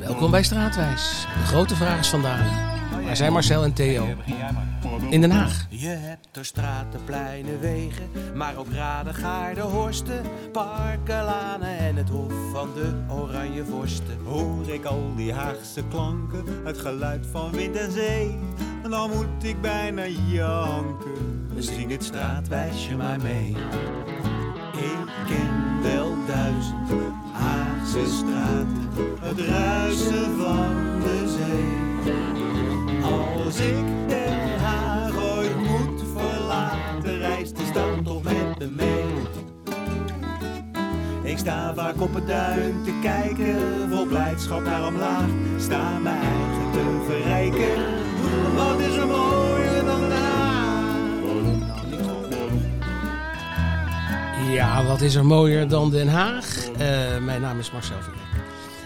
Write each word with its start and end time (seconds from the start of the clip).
Welkom 0.00 0.30
bij 0.30 0.42
Straatwijs. 0.42 1.26
De 1.38 1.44
grote 1.44 1.76
vraag 1.76 1.98
is 1.98 2.08
vandaag. 2.08 2.66
Waar 3.04 3.16
zijn 3.16 3.32
Marcel 3.32 3.64
en 3.64 3.72
Theo? 3.72 4.06
In 5.10 5.20
Den 5.20 5.30
Haag. 5.30 5.66
Je 5.68 5.88
hebt 5.88 6.36
er 6.36 6.44
straten, 6.44 7.04
pleinen, 7.04 7.60
wegen, 7.60 8.10
maar 8.34 8.56
ook 8.56 8.72
raden, 8.72 9.14
gaarden, 9.14 9.64
horsten, 9.64 10.22
parken, 10.52 11.24
lanen 11.24 11.78
en 11.78 11.96
het 11.96 12.08
hof 12.08 12.32
van 12.52 12.68
de 12.74 13.14
oranje 13.14 13.64
vorsten. 13.64 14.18
Hoor 14.24 14.68
ik 14.68 14.84
al 14.84 15.12
die 15.16 15.32
Haagse 15.32 15.82
klanken, 15.90 16.44
het 16.64 16.78
geluid 16.78 17.26
van 17.30 17.50
wind 17.50 17.76
en 17.76 17.92
zee. 17.92 18.38
En 18.82 18.90
dan 18.90 19.10
moet 19.10 19.44
ik 19.44 19.60
bijna 19.60 20.06
janken. 20.06 21.50
Zing 21.56 21.90
het 21.90 22.04
straatwijsje 22.04 22.96
maar 22.96 23.20
mee. 23.20 23.56
Ik 24.72 25.08
ken 25.26 25.82
wel 25.82 26.16
duizend 26.26 27.17
Het 29.20 29.40
ruisen 29.40 30.38
van 30.38 31.00
de 31.00 31.36
zee. 31.36 32.12
Als 33.02 33.60
ik 33.60 34.08
Den 34.08 34.58
Haag 34.60 35.16
ooit 35.36 35.56
moet 35.56 36.02
verlaten, 36.16 37.18
reist 37.18 37.56
die 37.56 37.66
stad 37.66 38.04
toch 38.04 38.22
met 38.22 38.58
me 38.58 38.66
mee. 38.66 39.04
Ik 41.22 41.38
sta 41.38 41.74
vaak 41.74 42.00
op 42.00 42.14
het 42.14 42.26
duin 42.26 42.82
te 42.84 42.92
kijken, 43.02 43.56
vol 43.90 44.06
blijdschap 44.06 44.64
naar 44.64 44.86
omlaag. 44.86 45.28
Sta 45.58 45.98
mijn 45.98 46.16
eigen 46.16 46.70
te 46.72 47.04
verrijken, 47.06 47.84
wat 48.54 48.80
is 48.80 48.96
er 48.96 49.06
mooier 49.06 49.37
Ja, 54.48 54.84
wat 54.84 55.00
is 55.00 55.14
er 55.14 55.26
mooier 55.26 55.68
dan 55.68 55.90
Den 55.90 56.08
Haag? 56.08 56.68
Eh, 56.68 57.18
mijn 57.18 57.40
naam 57.40 57.58
is 57.58 57.70
Marcel 57.70 58.02
Verrek. 58.02 58.20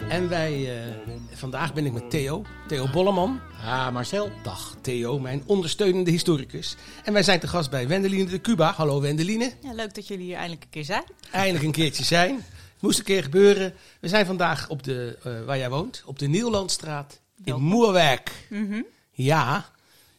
En 0.08 0.28
wij, 0.28 0.84
eh, 0.84 0.92
vandaag 1.32 1.74
ben 1.74 1.86
ik 1.86 1.92
met 1.92 2.10
Theo, 2.10 2.44
Theo 2.68 2.88
Bolleman. 2.92 3.40
Ah, 3.64 3.92
Marcel. 3.92 4.30
Dag 4.42 4.76
Theo, 4.80 5.18
mijn 5.18 5.42
ondersteunende 5.46 6.10
historicus. 6.10 6.76
En 7.04 7.12
wij 7.12 7.22
zijn 7.22 7.40
te 7.40 7.48
gast 7.48 7.70
bij 7.70 7.88
Wendeline 7.88 8.30
de 8.30 8.40
Cuba. 8.40 8.72
Hallo 8.72 9.00
Wendeline. 9.00 9.52
Ja, 9.62 9.72
leuk 9.72 9.94
dat 9.94 10.08
jullie 10.08 10.24
hier 10.24 10.36
eindelijk 10.36 10.62
een 10.62 10.70
keer 10.70 10.84
zijn. 10.84 11.04
Eindelijk 11.30 11.64
een 11.64 11.72
keertje 11.72 12.04
zijn. 12.04 12.34
Het 12.34 12.80
moest 12.80 12.98
een 12.98 13.04
keer 13.04 13.22
gebeuren. 13.22 13.74
We 14.00 14.08
zijn 14.08 14.26
vandaag 14.26 14.68
op 14.68 14.82
de, 14.82 15.18
eh, 15.22 15.44
waar 15.44 15.58
jij 15.58 15.70
woont, 15.70 16.02
op 16.06 16.18
de 16.18 16.26
Nieuwlandstraat 16.26 17.20
in. 17.44 17.60
Moerwerk. 17.60 18.46
Mhm. 18.48 18.82
Ja, 19.10 19.70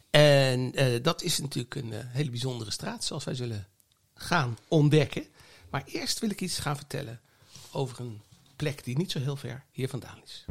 en 0.10 0.72
eh, 0.76 0.86
dat 1.02 1.22
is 1.22 1.40
natuurlijk 1.40 1.76
een 1.76 1.94
hele 1.94 2.30
bijzondere 2.30 2.72
straat, 2.72 3.04
zoals 3.04 3.24
wij 3.24 3.36
zullen 3.36 3.68
gaan 4.16 4.58
ontdekken. 4.68 5.26
Maar 5.74 5.84
eerst 5.86 6.20
wil 6.20 6.30
ik 6.30 6.42
iets 6.42 6.60
gaan 6.60 6.76
vertellen 6.76 7.20
over 7.72 8.00
een 8.00 8.22
plek 8.56 8.84
die 8.84 8.98
niet 8.98 9.12
zo 9.12 9.20
heel 9.20 9.36
ver 9.36 9.64
hier 9.72 9.90
vandaan 9.90 10.18
is. 10.24 10.46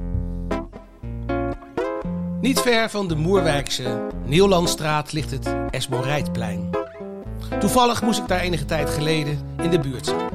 Niet 2.41 2.61
ver 2.61 2.91
van 2.91 3.09
de 3.09 3.15
Moerwijkse 3.15 4.09
Nieuwlandstraat 4.25 5.13
ligt 5.13 5.31
het 5.31 5.55
Esmorijtplein. 5.71 6.71
Toevallig 7.61 8.03
moest 8.03 8.19
ik 8.19 8.29
daar 8.29 8.41
enige 8.41 8.65
tijd 8.65 8.91
geleden 8.91 9.57
in 9.63 9.71
de 9.71 9.79
buurt 9.79 10.07
zijn. 10.07 10.31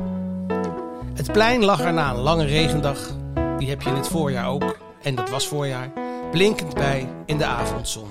Het 1.14 1.32
plein 1.32 1.64
lag 1.64 1.80
er 1.82 1.94
na 1.94 2.10
een 2.10 2.22
lange 2.22 2.46
regendag, 2.46 3.16
die 3.58 3.70
heb 3.70 3.82
je 3.82 3.90
in 3.90 3.96
het 3.96 4.08
voorjaar 4.08 4.48
ook, 4.48 4.78
en 5.02 5.16
dat 5.16 5.30
was 5.30 5.48
voorjaar, 5.48 5.92
blinkend 6.32 6.74
bij 6.74 7.10
in 7.26 7.38
de 7.38 7.46
avondzon. 7.46 8.10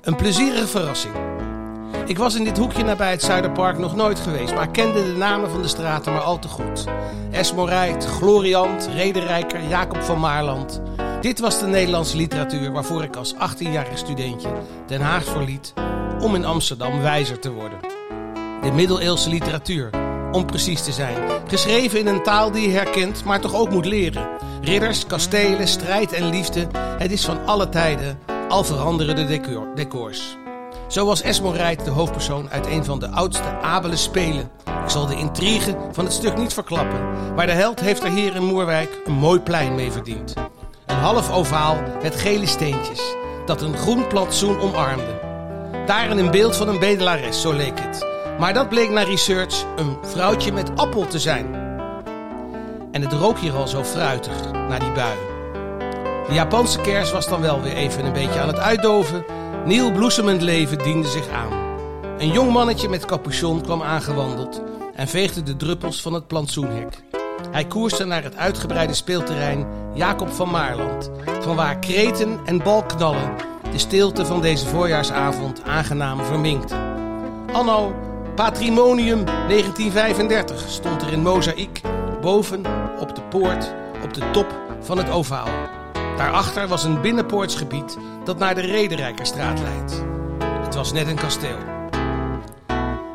Een 0.00 0.16
plezierige 0.16 0.66
verrassing. 0.66 1.31
Ik 2.06 2.18
was 2.18 2.34
in 2.34 2.44
dit 2.44 2.58
hoekje 2.58 2.84
nabij 2.84 3.10
het 3.10 3.22
Zuiderpark 3.22 3.78
nog 3.78 3.94
nooit 3.94 4.20
geweest, 4.20 4.54
maar 4.54 4.70
kende 4.70 5.04
de 5.04 5.16
namen 5.16 5.50
van 5.50 5.62
de 5.62 5.68
straten 5.68 6.12
maar 6.12 6.22
al 6.22 6.38
te 6.38 6.48
goed. 6.48 6.84
Esmorijt, 7.30 8.04
Gloriant, 8.04 8.88
Rederijker, 8.94 9.68
Jacob 9.68 10.02
van 10.02 10.20
Maarland. 10.20 10.80
Dit 11.20 11.40
was 11.40 11.58
de 11.58 11.66
Nederlandse 11.66 12.16
literatuur 12.16 12.72
waarvoor 12.72 13.02
ik 13.02 13.16
als 13.16 13.34
18-jarig 13.34 13.98
studentje 13.98 14.48
Den 14.86 15.00
Haag 15.00 15.24
verliet 15.24 15.74
om 16.20 16.34
in 16.34 16.44
Amsterdam 16.44 17.00
wijzer 17.00 17.38
te 17.38 17.52
worden. 17.52 17.78
De 18.62 18.72
middeleeuwse 18.72 19.28
literatuur, 19.28 19.90
om 20.32 20.46
precies 20.46 20.82
te 20.82 20.92
zijn. 20.92 21.16
Geschreven 21.46 21.98
in 21.98 22.06
een 22.06 22.22
taal 22.22 22.50
die 22.50 22.68
je 22.68 22.74
herkent, 22.74 23.24
maar 23.24 23.40
toch 23.40 23.54
ook 23.54 23.70
moet 23.70 23.86
leren. 23.86 24.28
Ridders, 24.62 25.06
kastelen, 25.06 25.68
strijd 25.68 26.12
en 26.12 26.28
liefde. 26.28 26.66
Het 26.98 27.12
is 27.12 27.24
van 27.24 27.46
alle 27.46 27.68
tijden, 27.68 28.18
al 28.48 28.64
veranderen 28.64 29.16
de 29.16 29.26
decor, 29.26 29.66
decors. 29.74 30.36
Zo 30.92 31.06
was 31.06 31.22
Esmorijt 31.22 31.84
de 31.84 31.90
hoofdpersoon 31.90 32.50
uit 32.50 32.66
een 32.66 32.84
van 32.84 32.98
de 32.98 33.08
oudste 33.08 33.58
abele 33.62 33.96
spelen. 33.96 34.50
Ik 34.84 34.90
zal 34.90 35.06
de 35.06 35.16
intrigue 35.16 35.76
van 35.92 36.04
het 36.04 36.12
stuk 36.12 36.36
niet 36.36 36.52
verklappen. 36.52 37.00
Maar 37.34 37.46
de 37.46 37.52
held 37.52 37.80
heeft 37.80 38.02
er 38.02 38.10
hier 38.10 38.34
in 38.34 38.44
Moerwijk 38.44 39.00
een 39.04 39.12
mooi 39.12 39.40
plein 39.40 39.74
mee 39.74 39.92
verdiend. 39.92 40.34
Een 40.86 40.96
half 40.96 41.32
ovaal 41.32 41.76
met 42.02 42.16
gele 42.16 42.46
steentjes, 42.46 43.00
dat 43.46 43.62
een 43.62 43.76
groen 43.76 44.06
plantsoen 44.06 44.60
omarmde. 44.60 45.20
Daarin 45.86 46.18
een 46.18 46.30
beeld 46.30 46.56
van 46.56 46.68
een 46.68 46.78
bedelares, 46.78 47.40
zo 47.40 47.52
leek 47.52 47.80
het. 47.80 48.06
Maar 48.38 48.54
dat 48.54 48.68
bleek 48.68 48.90
na 48.90 49.02
research 49.02 49.64
een 49.76 49.96
vrouwtje 50.02 50.52
met 50.52 50.70
appel 50.76 51.06
te 51.06 51.18
zijn. 51.18 51.54
En 52.90 53.02
het 53.02 53.12
rook 53.12 53.38
hier 53.38 53.54
al 53.54 53.68
zo 53.68 53.84
fruitig 53.84 54.52
na 54.52 54.78
die 54.78 54.92
bui. 54.92 55.16
De 56.28 56.34
Japanse 56.34 56.80
kers 56.80 57.12
was 57.12 57.28
dan 57.28 57.40
wel 57.40 57.62
weer 57.62 57.74
even 57.74 58.04
een 58.04 58.12
beetje 58.12 58.40
aan 58.40 58.48
het 58.48 58.58
uitdoven. 58.58 59.24
Nieuw 59.64 59.92
bloesemend 59.92 60.42
leven 60.42 60.78
diende 60.78 61.08
zich 61.08 61.28
aan. 61.28 61.52
Een 62.18 62.32
jong 62.32 62.52
mannetje 62.52 62.88
met 62.88 63.04
capuchon 63.04 63.62
kwam 63.62 63.82
aangewandeld 63.82 64.62
en 64.94 65.08
veegde 65.08 65.42
de 65.42 65.56
druppels 65.56 66.02
van 66.02 66.12
het 66.12 66.26
plantsoenhek. 66.26 67.02
Hij 67.50 67.66
koerste 67.66 68.04
naar 68.04 68.22
het 68.22 68.36
uitgebreide 68.36 68.94
speelterrein 68.94 69.66
Jacob 69.94 70.30
van 70.30 70.50
Maarland, 70.50 71.10
vanwaar 71.40 71.78
kreten 71.78 72.40
en 72.44 72.62
balknallen 72.62 73.32
de 73.72 73.78
stilte 73.78 74.26
van 74.26 74.40
deze 74.40 74.66
voorjaarsavond 74.66 75.62
aangenaam 75.62 76.24
verminkten. 76.24 76.78
Anno 77.52 77.94
Patrimonium 78.34 79.24
1935 79.24 80.68
stond 80.68 81.02
er 81.02 81.12
in 81.12 81.22
mozaïek 81.22 81.80
boven 82.20 82.64
op 82.98 83.14
de 83.14 83.22
poort 83.22 83.74
op 84.04 84.14
de 84.14 84.30
top 84.30 84.60
van 84.80 84.98
het 84.98 85.10
ovaal. 85.10 85.81
Daarachter 86.16 86.68
was 86.68 86.84
een 86.84 87.00
binnenpoortsgebied 87.00 87.98
dat 88.24 88.38
naar 88.38 88.54
de 88.54 88.60
Rederijkerstraat 88.60 89.60
leidt. 89.60 90.02
Het 90.64 90.74
was 90.74 90.92
net 90.92 91.08
een 91.08 91.16
kasteel. 91.16 91.56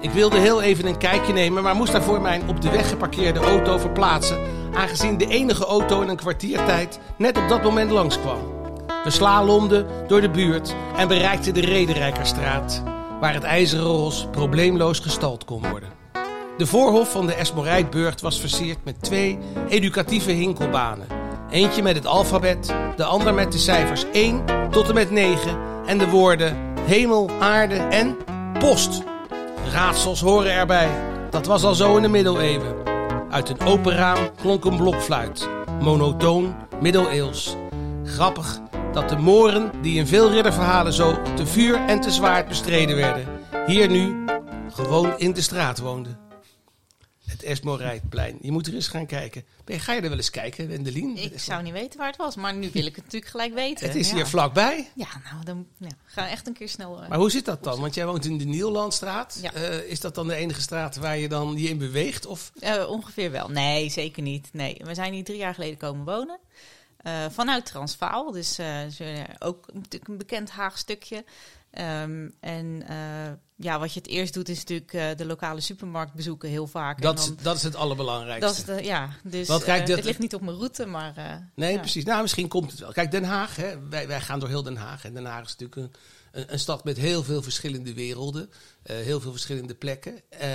Ik 0.01 0.11
wilde 0.11 0.37
heel 0.37 0.61
even 0.61 0.85
een 0.85 0.97
kijkje 0.97 1.33
nemen, 1.33 1.63
maar 1.63 1.75
moest 1.75 1.91
daarvoor 1.91 2.21
mijn 2.21 2.47
op 2.47 2.61
de 2.61 2.69
weg 2.69 2.89
geparkeerde 2.89 3.39
auto 3.39 3.77
verplaatsen, 3.77 4.39
aangezien 4.73 5.17
de 5.17 5.27
enige 5.27 5.65
auto 5.65 6.01
in 6.01 6.09
een 6.09 6.15
kwartiertijd 6.15 6.99
net 7.17 7.37
op 7.37 7.49
dat 7.49 7.63
moment 7.63 7.91
langskwam. 7.91 8.39
We 9.03 9.09
slalomden 9.09 9.87
door 10.07 10.21
de 10.21 10.29
buurt 10.29 10.75
en 10.97 11.07
bereikten 11.07 11.53
de 11.53 11.61
Rederijkerstraat, 11.61 12.83
waar 13.19 13.33
het 13.33 13.43
ijzeren 13.43 13.85
ros 13.85 14.27
probleemloos 14.31 14.99
gestald 14.99 15.45
kon 15.45 15.69
worden. 15.69 15.89
De 16.57 16.65
voorhof 16.65 17.11
van 17.11 17.25
de 17.25 17.33
Esmorijtburgt 17.33 18.21
was 18.21 18.39
versierd 18.39 18.77
met 18.83 19.01
twee 19.01 19.39
educatieve 19.67 20.31
hinkelbanen. 20.31 21.16
Eentje 21.49 21.83
met 21.83 21.95
het 21.95 22.05
alfabet, 22.05 22.73
de 22.95 23.03
ander 23.03 23.33
met 23.33 23.51
de 23.51 23.57
cijfers 23.57 24.05
1 24.11 24.43
tot 24.71 24.87
en 24.87 24.93
met 24.93 25.11
9 25.11 25.57
en 25.85 25.97
de 25.97 26.09
woorden 26.09 26.57
hemel, 26.81 27.29
aarde 27.39 27.75
en 27.75 28.17
post. 28.59 29.03
Raadsels 29.71 30.21
horen 30.21 30.51
erbij. 30.51 30.89
Dat 31.29 31.45
was 31.45 31.63
al 31.63 31.75
zo 31.75 31.95
in 31.95 32.01
de 32.01 32.07
middeleeuwen. 32.07 32.75
Uit 33.29 33.49
een 33.49 33.67
open 33.67 33.95
raam 33.95 34.29
klonk 34.41 34.65
een 34.65 34.77
blokfluit. 34.77 35.49
Monotoon, 35.81 36.55
middeleeuws. 36.81 37.55
Grappig 38.03 38.59
dat 38.91 39.09
de 39.09 39.17
moren, 39.17 39.71
die 39.81 39.97
in 39.97 40.07
veel 40.07 40.31
ridderverhalen 40.31 40.93
zo 40.93 41.21
te 41.35 41.45
vuur 41.45 41.75
en 41.75 41.99
te 41.99 42.11
zwaard 42.11 42.47
bestreden 42.47 42.95
werden, 42.95 43.27
hier 43.65 43.89
nu 43.89 44.25
gewoon 44.73 45.13
in 45.17 45.33
de 45.33 45.41
straat 45.41 45.79
woonden. 45.79 46.26
Het 47.27 47.43
Esmorijtplein. 47.43 48.37
Je 48.41 48.51
moet 48.51 48.67
er 48.67 48.73
eens 48.73 48.87
gaan 48.87 49.05
kijken. 49.05 49.43
Ben 49.63 49.79
Ga 49.79 49.93
je 49.93 50.01
er 50.01 50.09
wel 50.09 50.17
eens 50.17 50.29
kijken, 50.29 50.67
Wendelien? 50.67 51.17
Ik 51.17 51.39
zou 51.39 51.63
niet 51.63 51.73
weten 51.73 51.97
waar 51.99 52.07
het 52.07 52.17
was, 52.17 52.35
maar 52.35 52.53
nu 52.55 52.69
wil 52.73 52.85
ik 52.85 52.95
het 52.95 53.03
natuurlijk 53.03 53.31
gelijk 53.31 53.53
weten. 53.53 53.87
Het 53.87 53.95
is 53.95 54.09
ja. 54.09 54.15
hier 54.15 54.27
vlakbij. 54.27 54.89
Ja, 54.95 55.07
nou, 55.31 55.43
dan 55.45 55.67
ja, 55.77 55.89
ga 56.05 56.29
echt 56.29 56.47
een 56.47 56.53
keer 56.53 56.69
snel. 56.69 57.01
eh, 57.01 57.09
Maar 57.09 57.17
hoe 57.17 57.31
zit 57.31 57.45
dat 57.45 57.63
dan? 57.63 57.79
Want 57.79 57.93
jij 57.93 58.05
woont 58.05 58.25
in 58.25 58.37
de 58.37 58.45
Nieuwlandstraat. 58.45 59.39
Ja. 59.41 59.53
Eh, 59.53 59.77
is 59.77 59.99
dat 59.99 60.15
dan 60.15 60.27
de 60.27 60.35
enige 60.35 60.61
straat 60.61 60.95
waar 60.95 61.17
je 61.17 61.27
dan 61.29 61.57
je 61.57 61.69
in 61.69 61.77
beweegt? 61.77 62.25
Of 62.25 62.51
eh, 62.59 62.89
ongeveer 62.89 63.31
wel. 63.31 63.47
Nee, 63.49 63.89
zeker 63.89 64.21
niet. 64.23 64.49
Nee, 64.51 64.81
we 64.83 64.93
zijn 64.93 65.13
hier 65.13 65.23
drie 65.23 65.37
jaar 65.37 65.53
geleden 65.53 65.77
komen 65.77 66.05
wonen. 66.05 66.39
Vanuit 67.31 67.65
Transvaal, 67.65 68.31
dus 68.31 68.57
ook 69.39 69.65
natuurlijk 69.73 70.07
een 70.07 70.17
bekend 70.17 70.49
Haag 70.49 70.77
stukje. 70.77 71.23
Ehm, 71.77 72.29
en 72.39 72.83
eh, 72.87 73.31
ja, 73.55 73.79
wat 73.79 73.93
je 73.93 73.99
het 73.99 74.09
eerst 74.09 74.33
doet 74.33 74.49
is 74.49 74.57
natuurlijk 74.57 74.93
eh, 74.93 75.09
de 75.17 75.25
lokale 75.25 75.61
supermarkt 75.61 76.13
bezoeken 76.13 76.49
heel 76.49 76.67
vaak. 76.67 77.01
dat, 77.01 77.13
en 77.15 77.19
is, 77.21 77.25
dan, 77.27 77.37
dat 77.41 77.55
is 77.55 77.63
het 77.63 77.75
allerbelangrijkste. 77.75 78.47
dat 78.47 78.57
is 78.57 78.63
de, 78.63 78.83
ja, 78.89 79.09
dus 79.23 79.47
Want 79.47 79.63
kijk, 79.63 79.81
eh, 79.81 79.87
dat- 79.87 79.95
het 79.95 80.05
ligt 80.05 80.19
niet 80.19 80.33
op 80.35 80.41
mijn 80.41 80.57
route, 80.57 80.85
maar... 80.85 81.17
eh, 81.17 81.35
Nee, 81.55 81.73
ja. 81.73 81.79
precies. 81.79 82.03
Nou, 82.05 82.21
misschien 82.21 82.47
komt 82.47 82.71
het 82.71 82.79
wel. 82.79 82.91
Kijk, 82.91 83.11
Den 83.11 83.23
Haag, 83.23 83.55
hè? 83.55 83.87
Wij, 83.89 84.07
wij 84.07 84.21
gaan 84.21 84.39
door 84.39 84.49
heel 84.49 84.63
Den 84.63 84.75
Haag. 84.77 85.05
En 85.05 85.13
Den 85.13 85.25
Haag 85.25 85.45
is 85.45 85.55
natuurlijk 85.57 85.75
een, 85.75 85.91
een, 86.41 86.53
een 86.53 86.59
stad 86.59 86.83
met 86.83 86.97
heel 86.97 87.23
veel 87.23 87.41
verschillende 87.41 87.93
werelden, 87.93 88.49
eh, 88.83 88.95
heel 88.95 89.19
veel 89.19 89.31
verschillende 89.31 89.73
plekken. 89.75 90.21
Eh, 90.29 90.49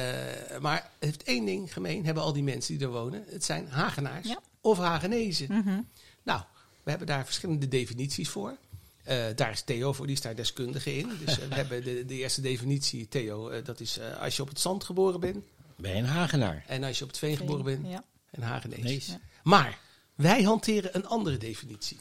maar 0.61 0.75
het 0.77 0.91
heeft 0.99 1.23
één 1.23 1.45
ding 1.45 1.73
gemeen, 1.73 2.05
hebben 2.05 2.23
al 2.23 2.33
die 2.33 2.43
mensen 2.43 2.79
die 2.79 2.87
er 2.87 2.93
wonen. 2.93 3.25
Het 3.29 3.45
zijn 3.45 3.69
Hagenaars 3.69 4.29
Ja. 4.29 4.39
of 4.61 4.79
Hagenezen. 4.79 5.47
Mhm. 5.51 5.81
Nou, 6.23 6.41
we 6.83 6.91
hebben 6.91 7.07
daar 7.09 7.25
verschillende 7.25 7.69
definities 7.69 8.29
voor. 8.29 8.57
Eh, 9.03 9.25
daar 9.37 9.51
is 9.51 9.63
Theo 9.63 9.93
voor, 9.93 10.07
die 10.07 10.15
is 10.15 10.21
daar 10.23 10.35
deskundige 10.35 10.97
in. 10.97 11.11
Dus 11.25 11.39
eh, 11.41 11.49
we 11.49 11.55
hebben 11.61 11.85
de, 11.85 12.05
de 12.05 12.15
eerste 12.15 12.41
definitie, 12.41 13.09
Theo, 13.09 13.49
eh, 13.49 13.65
dat 13.65 13.81
is 13.81 13.99
eh, 13.99 14.21
als 14.23 14.37
je 14.37 14.43
op 14.43 14.49
het 14.49 14.61
zand 14.61 14.85
geboren 14.85 15.21
bent. 15.21 15.45
Bij 15.77 15.99
een 15.99 16.05
Hagenaar. 16.05 16.65
En 16.67 16.85
als 16.85 16.99
je 16.99 17.05
op 17.05 17.11
het 17.11 17.19
veen 17.19 17.37
geboren 17.37 17.65
bent, 17.65 17.87
Ja. 17.89 18.05
een 18.31 18.43
Hagenees. 18.43 18.83
Nee. 18.83 19.03
Ja. 19.07 19.21
Maar 19.43 19.79
wij 20.15 20.43
hanteren 20.43 20.97
een 20.97 21.07
andere 21.07 21.37
definitie. 21.37 21.99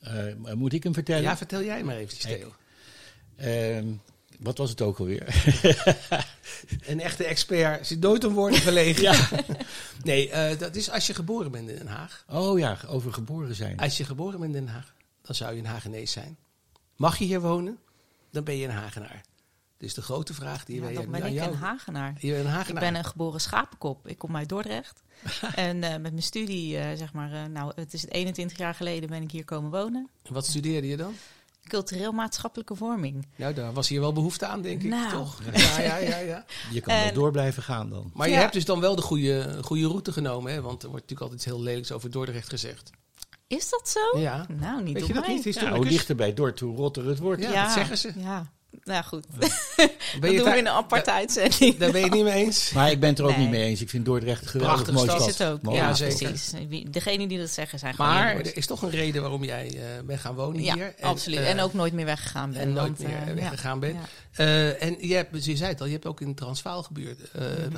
Eh, 0.00 0.54
moet 0.54 0.72
ik 0.72 0.82
hem 0.82 0.94
vertellen? 0.94 1.22
Ja, 1.22 1.36
vertel 1.36 1.62
jij 1.62 1.82
maar 1.84 1.96
eventjes. 1.96 2.32
Theo. 2.32 2.52
Ehm, 3.36 3.86
wat 4.38 4.58
was 4.58 4.70
het 4.70 4.80
ook 4.80 4.98
alweer? 4.98 5.26
Een 6.86 7.00
echte 7.00 7.24
expert 7.24 7.86
zit 7.86 8.00
nooit 8.00 8.24
om 8.24 8.32
woorden 8.34 8.60
verlegen. 8.60 9.02
ja. 9.12 9.28
Nee, 10.04 10.30
eh, 10.30 10.58
dat 10.58 10.76
is 10.76 10.90
als 10.90 11.06
je 11.06 11.14
geboren 11.14 11.50
bent 11.50 11.68
in 11.68 11.76
Den 11.76 11.86
Haag. 11.86 12.24
Oh 12.28 12.58
ja, 12.58 12.78
over 12.88 13.12
geboren 13.12 13.54
zijn. 13.54 13.78
Als 13.78 13.96
je 13.96 14.04
geboren 14.04 14.40
bent 14.40 14.54
in 14.54 14.64
Den 14.64 14.72
Haag, 14.74 14.94
dan 15.22 15.34
zou 15.34 15.52
je 15.52 15.58
een 15.58 15.66
Hagenees 15.66 16.12
zijn. 16.12 16.36
Mag 16.96 17.18
je 17.18 17.24
hier 17.24 17.40
wonen, 17.40 17.78
dan 18.30 18.44
ben 18.44 18.56
je 18.56 18.64
een 18.64 18.74
Hagenaar. 18.74 19.20
Dus 19.78 19.94
de 19.94 20.02
grote 20.02 20.34
vraag 20.34 20.64
die 20.64 20.76
Ja, 20.76 20.82
wij 20.82 20.94
dan 20.94 21.04
nu 21.04 21.10
ben 21.10 21.26
ik 21.26 21.32
jou... 21.32 21.50
een 21.50 21.56
Hagenaar. 21.58 22.14
Je 22.18 22.32
bent 22.32 22.46
een 22.46 22.74
Ik 22.74 22.80
ben 22.80 22.94
een 22.94 23.04
geboren 23.04 23.40
schapenkop. 23.40 24.06
Ik 24.08 24.18
kom 24.18 24.36
uit 24.36 24.48
Dordrecht. 24.48 25.02
en 25.54 25.82
eh, 25.82 25.90
met 25.90 26.00
mijn 26.00 26.22
studie, 26.22 26.78
eh, 26.78 26.98
zeg 26.98 27.12
maar, 27.12 27.32
eh, 27.32 27.44
nou, 27.44 27.72
het 27.74 27.94
is 27.94 28.06
21 28.06 28.58
jaar 28.58 28.74
geleden 28.74 29.08
ben 29.08 29.22
ik 29.22 29.30
hier 29.30 29.44
komen 29.44 29.70
wonen. 29.70 30.08
Wat 30.28 30.46
studeerde 30.46 30.86
je 30.86 30.96
dan? 30.96 31.14
Cultureel 31.68 32.12
maatschappelijke 32.12 32.74
vorming. 32.74 33.26
Nou, 33.36 33.54
daar 33.54 33.72
was 33.72 33.88
hier 33.88 34.00
wel 34.00 34.12
behoefte 34.12 34.46
aan, 34.46 34.62
denk 34.62 34.82
ik, 34.82 34.88
Nou. 34.90 35.10
toch? 35.10 35.40
Ja, 35.52 35.78
ja, 35.80 35.96
ja, 35.96 36.18
ja. 36.18 36.44
Je 36.70 36.80
kan 36.80 36.94
wel 36.94 37.04
En- 37.04 37.14
door 37.14 37.30
blijven 37.30 37.62
gaan 37.62 37.90
dan. 37.90 38.10
Maar 38.14 38.28
je 38.28 38.34
hebt 38.34 38.52
dus 38.52 38.64
dan 38.64 38.80
wel 38.80 38.94
de 38.96 39.02
goede, 39.02 39.58
goede 39.62 39.86
route 39.86 40.12
genomen, 40.12 40.52
hè? 40.52 40.60
Want 40.60 40.82
er 40.82 40.88
wordt 40.88 41.02
natuurlijk 41.10 41.20
altijd 41.20 41.40
iets 41.40 41.44
heel 41.44 41.60
lelijks 41.60 41.92
over 41.92 42.10
Dordrecht 42.10 42.48
gezegd. 42.48 42.90
Is 43.58 43.70
dat 43.70 43.88
zo? 43.88 44.18
Ja. 44.18 44.46
Nou, 44.48 44.82
niet 44.82 44.92
Weet 44.92 44.98
door 44.98 45.06
je 45.08 45.14
dat 45.14 45.26
mij. 45.26 45.34
niet, 45.34 45.44
Ja, 45.44 45.50
hoe 45.50 45.60
historicus? 45.62 45.90
dichterbij 45.92 46.34
Dort, 46.34 46.60
hoe 46.60 46.76
rotter 46.76 47.06
het 47.08 47.18
wordt. 47.18 47.42
Ja, 47.42 47.62
dat 47.64 47.72
zeggen 47.72 47.98
ze. 47.98 48.12
Ja, 48.16 48.46
nou 48.84 49.04
goed. 49.04 49.26
Ben 49.36 49.50
dat 50.20 50.30
je 50.30 50.36
doen 50.36 50.36
het 50.36 50.44
we 50.54 50.58
in 50.58 50.66
een 50.66 50.72
aparte 50.72 51.12
uitzending. 51.12 51.76
Daar 51.76 51.90
ben 51.90 52.00
je 52.00 52.06
het 52.06 52.14
niet 52.14 52.24
mee 52.24 52.44
eens? 52.44 52.70
Maar 52.72 52.90
ik 52.90 53.00
ben 53.00 53.08
het 53.08 53.18
er 53.18 53.24
ook 53.24 53.30
Nee. 53.30 53.40
niet 53.40 53.50
mee 53.50 53.62
eens. 53.64 53.80
Ik 53.80 53.88
vind 53.90 54.04
Dordrecht 54.04 54.42
een 54.42 54.48
geweldig 54.48 54.90
mooi 54.92 55.08
stad. 55.08 55.28
is 55.28 55.38
het 55.38 55.48
ook. 55.48 55.62
Mooi. 55.62 55.76
Ja, 55.76 55.88
Ja, 55.88 55.94
zeker. 55.94 56.28
precies. 56.28 56.52
Wie- 56.68 56.90
Degene 56.90 57.26
die 57.28 57.38
dat 57.38 57.48
zeggen 57.50 57.78
zijn 57.78 57.94
gewoon 57.94 58.10
Maar 58.10 58.36
er 58.36 58.56
is 58.56 58.66
toch 58.66 58.82
een 58.82 58.90
reden 58.90 59.20
waarom 59.22 59.44
jij 59.44 59.66
eh, 59.74 60.04
bent 60.04 60.20
gaan 60.20 60.34
wonen 60.34 60.62
Ja, 60.62 60.74
hier. 60.74 60.94
absoluut. 61.00 61.38
eh, 61.38 61.50
en 61.50 61.60
ook 61.60 61.72
nooit 61.72 61.92
meer 61.92 62.04
weggegaan 62.04 62.50
ben. 62.52 62.60
en 62.60 62.72
nooit 62.72 62.86
want, 62.98 62.98
meer 62.98 63.22
eh, 63.28 63.34
weggegaan 63.34 63.80
bent. 63.80 63.96
ja. 64.32 64.44
Eh, 64.44 64.82
en 64.82 64.96
je, 65.08 65.14
hebt, 65.14 65.44
je 65.44 65.56
zei 65.56 65.70
het 65.70 65.80
al, 65.80 65.86
je 65.86 65.92
hebt 65.92 66.06
ook 66.06 66.20
in 66.20 66.28
de 66.28 66.34
Transvaalgebuurt, 66.34 67.30
eh, 67.30 67.64
eh, 67.64 67.70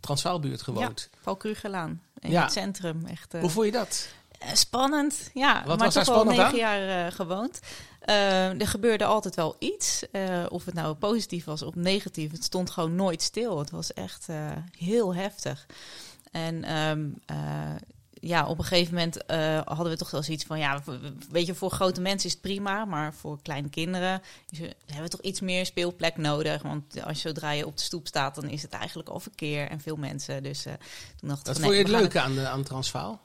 Transvaalbuurt 0.00 0.62
gewoond. 0.62 1.08
Paul 1.22 1.36
Krugerlaan. 1.36 2.00
In 2.20 2.30
Ja. 2.30 2.42
het 2.42 2.52
centrum. 2.52 3.06
Echt, 3.06 3.34
eh, 3.34 3.40
Hoe 3.40 3.50
vond 3.50 3.66
je 3.66 3.72
dat? 3.72 4.08
Eh, 4.38 4.54
spannend. 4.54 5.30
Ja, 5.34 5.62
Wat 5.66 5.78
maar 5.78 5.90
toch 5.90 5.94
wel 6.06 6.14
spannend 6.14 6.36
negen 6.36 6.58
jaar 6.58 7.06
eh, 7.06 7.12
gewoond. 7.12 7.60
Eh, 8.00 8.60
er 8.60 8.66
gebeurde 8.68 9.04
altijd 9.04 9.34
wel 9.34 9.56
iets. 9.58 10.02
Of 10.48 10.64
het 10.64 10.74
nou 10.74 10.94
positief 10.94 11.44
was 11.44 11.62
of 11.62 11.74
negatief. 11.74 12.30
Het 12.32 12.44
stond 12.44 12.70
gewoon 12.70 12.94
nooit 12.94 13.22
stil. 13.22 13.58
Het 13.58 13.70
was 13.70 13.92
echt 13.92 14.26
heel 14.78 15.14
heftig. 15.14 15.66
En 16.32 16.64
ehm, 16.64 17.08
eh, 17.26 17.36
ja, 18.20 18.46
op 18.46 18.58
een 18.58 18.64
gegeven 18.64 18.94
moment 18.94 19.16
hadden 19.64 19.88
we 19.92 19.96
toch 19.96 20.10
wel 20.10 20.22
zoiets 20.22 20.44
van... 20.44 20.58
Ja, 20.58 20.82
weet 21.30 21.46
je, 21.46 21.54
voor 21.54 21.70
grote 21.70 22.00
mensen 22.00 22.26
is 22.26 22.32
het 22.32 22.40
prima. 22.42 22.84
Maar 22.84 23.14
voor 23.14 23.42
kleine 23.42 23.68
kinderen 23.68 24.22
is 24.50 24.60
er- 24.60 24.74
hebben 24.86 25.04
we 25.04 25.16
toch 25.16 25.20
iets 25.20 25.40
meer 25.40 25.66
speelplek 25.66 26.16
nodig. 26.16 26.62
Want 26.62 27.04
als 27.04 27.22
je 27.22 27.28
zodra 27.28 27.50
je 27.50 27.66
op 27.66 27.76
de 27.76 27.82
stoep 27.82 28.06
staat, 28.06 28.34
dan 28.34 28.48
is 28.48 28.62
het 28.62 28.72
eigenlijk 28.72 29.08
al 29.08 29.20
verkeer 29.20 29.68
en 29.68 29.80
veel 29.80 29.96
mensen. 29.96 30.42
Dus 30.42 30.62
toen 31.16 31.28
dachten 31.28 31.46
Wat 31.46 31.56
we, 31.56 31.62
vond 31.62 31.74
je 31.74 31.82
het 31.82 31.90
leuke 31.90 32.20
aan, 32.20 32.34
de, 32.34 32.48
aan 32.48 32.62
Transvaal? 32.62 33.20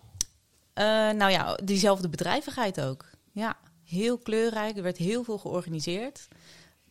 Eh, 0.73 0.85
nou 1.09 1.31
ja, 1.31 1.55
diezelfde 1.63 2.09
bedrijvigheid 2.09 2.81
ook. 2.81 3.05
Ja, 3.31 3.55
heel 3.83 4.17
kleurrijk. 4.17 4.77
Er 4.77 4.83
werd 4.83 4.97
heel 4.97 5.23
veel 5.23 5.37
georganiseerd. 5.37 6.27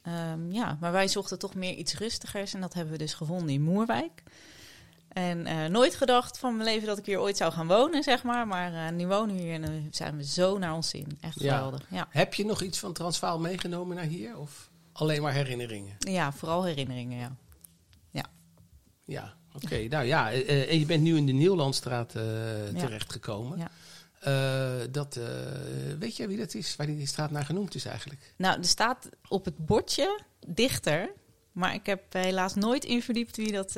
Ehm, 0.02 0.50
ja, 0.52 0.76
maar 0.80 0.92
wij 0.92 1.08
zochten 1.08 1.38
toch 1.38 1.54
meer 1.54 1.74
iets 1.74 1.94
rustigers. 1.98 2.54
En 2.54 2.60
dat 2.60 2.74
hebben 2.74 2.92
we 2.92 2.98
dus 2.98 3.14
gevonden 3.14 3.48
in 3.48 3.62
Moerwijk. 3.62 4.22
En 5.08 5.46
eh, 5.46 5.64
nooit 5.66 5.94
gedacht 5.94 6.38
van 6.38 6.56
mijn 6.56 6.68
leven 6.68 6.86
dat 6.86 6.98
ik 6.98 7.06
hier 7.06 7.20
ooit 7.20 7.36
zou 7.36 7.52
gaan 7.52 7.66
wonen, 7.66 8.02
zeg 8.02 8.22
maar. 8.22 8.46
Maar 8.46 8.86
eh, 8.86 8.92
nu 8.94 9.06
wonen 9.06 9.36
we 9.36 9.42
hier 9.42 9.54
en 9.54 9.62
dan 9.62 9.88
zijn 9.90 10.16
we 10.16 10.24
zo 10.24 10.58
naar 10.58 10.74
ons 10.74 10.88
zin. 10.88 11.18
Echt 11.20 11.40
Ja. 11.40 11.54
geweldig. 11.56 11.86
Ja, 11.90 12.06
Heb 12.10 12.34
je 12.34 12.44
nog 12.44 12.62
iets 12.62 12.78
van 12.78 12.92
Transvaal 12.92 13.38
meegenomen 13.38 13.96
naar 13.96 14.04
hier? 14.04 14.36
Of 14.38 14.70
alleen 14.92 15.22
maar 15.22 15.32
herinneringen? 15.32 15.96
ja 15.98 16.32
vooral 16.32 16.64
herinneringen, 16.64 17.18
ja. 17.18 17.36
Ja, 19.04 19.34
oké. 19.54 19.86
Nou 19.88 20.04
ja, 20.04 20.32
eh, 20.32 20.40
eh, 20.40 20.70
en 20.70 20.78
je 20.78 20.86
bent 20.86 21.02
nu 21.02 21.16
in 21.16 21.26
de 21.26 21.32
Nieuwlandstraat 21.32 22.14
eh, 22.14 22.22
terechtgekomen. 22.76 23.58
Ja. 23.58 23.70
Dat, 24.90 25.18
weet 25.98 26.16
je 26.16 26.26
wie 26.26 26.38
dat 26.38 26.54
is? 26.54 26.76
Waar 26.76 26.86
die, 26.86 27.06
straat 27.06 27.30
naar 27.30 27.44
genoemd 27.44 27.74
is 27.74 27.84
eigenlijk? 27.84 28.32
Nou, 28.36 28.58
er 28.58 28.64
staat 28.64 29.08
op 29.28 29.44
het 29.44 29.66
bordje 29.66 30.20
dichter. 30.46 31.12
Maar 31.52 31.74
ik 31.74 31.86
heb 31.86 32.02
helaas 32.12 32.54
nooit 32.54 32.84
in 32.84 33.02
verdiept 33.02 33.36
wie 33.36 33.52
dat, 33.52 33.72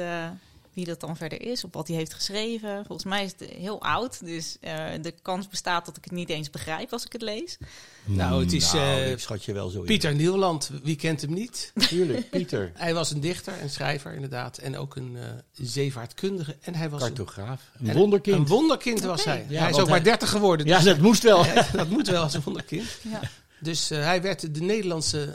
wie 0.74 0.84
dat 0.84 1.00
dan 1.00 1.16
verder 1.16 1.42
is. 1.42 1.64
Of 1.64 1.72
wat 1.72 1.88
hij 1.88 1.96
heeft 1.96 2.14
geschreven. 2.14 2.84
Volgens 2.86 3.04
mij 3.08 3.24
is 3.24 3.32
het 3.38 3.50
heel 3.50 3.82
oud. 3.82 4.24
Dus 4.24 4.56
eh, 4.60 4.84
de 5.02 5.14
kans 5.22 5.48
bestaat 5.48 5.86
dat 5.86 5.96
ik 5.96 6.04
het 6.04 6.12
niet 6.12 6.28
eens 6.28 6.50
begrijp 6.50 6.92
als 6.92 7.04
ik 7.04 7.12
het 7.12 7.22
lees. 7.22 7.58
Nou, 8.04 8.42
het 8.42 8.52
is, 8.52 8.72
Nou, 8.72 9.02
eh, 9.02 9.16
schat 9.16 9.44
je 9.44 9.52
wel 9.52 9.68
zo 9.68 9.78
in. 9.78 9.84
Pieter 9.84 10.14
Nieuwland, 10.14 10.70
wie 10.82 10.96
kent 10.96 11.20
hem 11.20 11.32
niet? 11.32 11.72
Tuurlijk, 11.88 12.30
Pieter. 12.30 12.70
Hij 12.84 12.94
was 12.94 13.10
een 13.10 13.20
dichter 13.20 13.58
en 13.58 13.70
schrijver 13.70 14.12
inderdaad. 14.14 14.58
En 14.58 14.76
ook 14.76 14.96
een 14.96 15.16
eh 15.16 15.22
zeevaartkundige. 15.52 16.56
En 16.60 16.74
hij 16.74 16.90
was 16.90 17.02
een, 17.02 17.14
Cartograaf. 17.14 17.70
Een 17.80 17.88
en- 17.88 17.96
wonderkind. 17.96 18.36
Een 18.36 18.46
wonderkind 18.46 19.00
was 19.00 19.24
hij. 19.24 19.46
Ja, 19.48 19.60
hij 19.60 19.70
is 19.70 19.78
ook 19.78 19.88
maar 19.88 20.04
30 20.04 20.30
geworden. 20.30 20.66
ja, 20.66 20.76
dus 20.76 20.84
dat 20.84 20.98
moest 20.98 21.22
wel. 21.22 21.44
dat 21.72 21.88
moet 21.88 22.08
wel 22.08 22.22
als 22.22 22.34
een 22.34 22.42
wonderkind. 22.44 22.98
Ja. 23.12 23.20
Dus 23.60 23.90
eh, 23.90 23.98
hij 23.98 24.22
werd 24.22 24.54
de 24.54 24.60
Nederlandse 24.60 25.34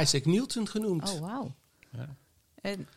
Isaac 0.00 0.24
Newton 0.24 0.68
genoemd. 0.68 1.12
Oh, 1.12 1.20
wauw. 1.20 1.54
Ja. 1.92 2.16
En, 2.60 2.88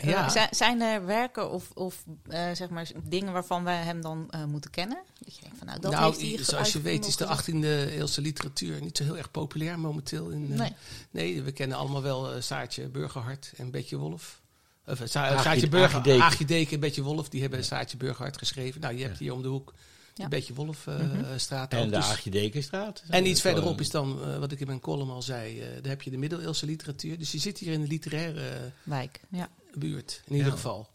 Ja. 0.00 0.28
zijn, 0.28 0.48
zijn 0.50 0.80
er 0.80 1.06
werken 1.06 1.50
of, 1.50 1.70
of 1.74 2.04
eh, 2.28 2.50
zeg 2.52 2.68
maar 2.68 2.90
dingen 3.04 3.32
waarvan 3.32 3.64
wij 3.64 3.82
hem 3.82 4.00
dan 4.02 4.30
eh, 4.30 4.44
moeten 4.44 4.70
kennen? 4.70 4.98
Dat 5.18 5.34
je 5.36 5.40
denkt 5.42 5.58
van, 5.58 5.66
nou, 5.66 5.80
dat 5.80 5.92
nou, 5.92 6.04
heeft 6.16 6.36
hij 6.36 6.44
zoals 6.44 6.72
je 6.72 6.80
weet 6.80 7.06
is 7.06 7.16
de 7.16 7.26
gezegd. 7.26 7.48
18e 7.50 7.92
eeuwse 7.92 8.20
literatuur 8.20 8.80
niet 8.80 8.96
zo 8.96 9.04
heel 9.04 9.16
erg 9.16 9.30
populair 9.30 9.78
momenteel. 9.78 10.28
In, 10.28 10.48
eh, 10.52 10.58
Nee. 10.58 10.72
nee, 11.10 11.42
we 11.42 11.52
kennen 11.52 11.76
allemaal 11.76 12.02
wel 12.02 12.32
eh, 12.34 12.40
Saartje 12.40 12.88
Burgerhart 12.88 13.52
en 13.56 13.70
Betje 13.70 13.96
Wolf. 13.96 14.40
Of, 14.86 15.00
eh, 15.00 15.06
Sa- 15.06 15.26
Aagje- 15.28 15.42
Saartje 15.42 15.68
Burger, 15.68 15.88
Aagje 15.96 16.02
Deken. 16.10 16.24
Aagje 16.24 16.44
Deken 16.44 16.72
en 16.74 16.80
Betje 16.80 17.02
Wolf, 17.02 17.28
die 17.28 17.40
hebben 17.40 17.64
Saartje 17.64 17.96
Burgerhart 17.96 18.38
geschreven. 18.38 18.80
Nou, 18.80 18.94
je 18.96 19.02
hebt 19.04 19.18
hier 19.18 19.32
om 19.32 19.42
de 19.42 19.48
hoek 19.48 19.72
de 20.14 20.22
Ja. 20.22 20.28
Betje 20.28 20.54
Wolf 20.54 20.86
eh, 20.86 20.94
Mhm. 20.98 21.38
straat. 21.38 21.72
En 21.72 21.90
de 21.90 21.96
Dus- 21.96 22.04
Aagje 22.04 22.30
Dekenstraat. 22.30 23.02
en 23.08 23.26
iets 23.26 23.44
eh, 23.44 23.52
verderop 23.52 23.80
is 23.80 23.90
dan, 23.90 24.22
eh, 24.24 24.38
wat 24.38 24.52
ik 24.52 24.60
in 24.60 24.66
mijn 24.66 24.80
column 24.80 25.10
al 25.10 25.22
zei, 25.22 25.60
eh, 25.60 25.66
daar 25.68 25.90
heb 25.90 26.02
je 26.02 26.10
de 26.10 26.16
middeleeuwse 26.18 26.66
literatuur. 26.66 27.18
Dus 27.18 27.32
je 27.32 27.38
zit 27.38 27.58
hier 27.58 27.72
in 27.72 27.80
de 27.80 27.86
literaire 27.86 28.48
eh, 28.48 28.56
Wijk, 28.82 29.20
ja. 29.28 29.48
Buurt, 29.78 30.22
in 30.26 30.32
ieder 30.32 30.46
Ja. 30.50 30.54
geval. 30.54 30.90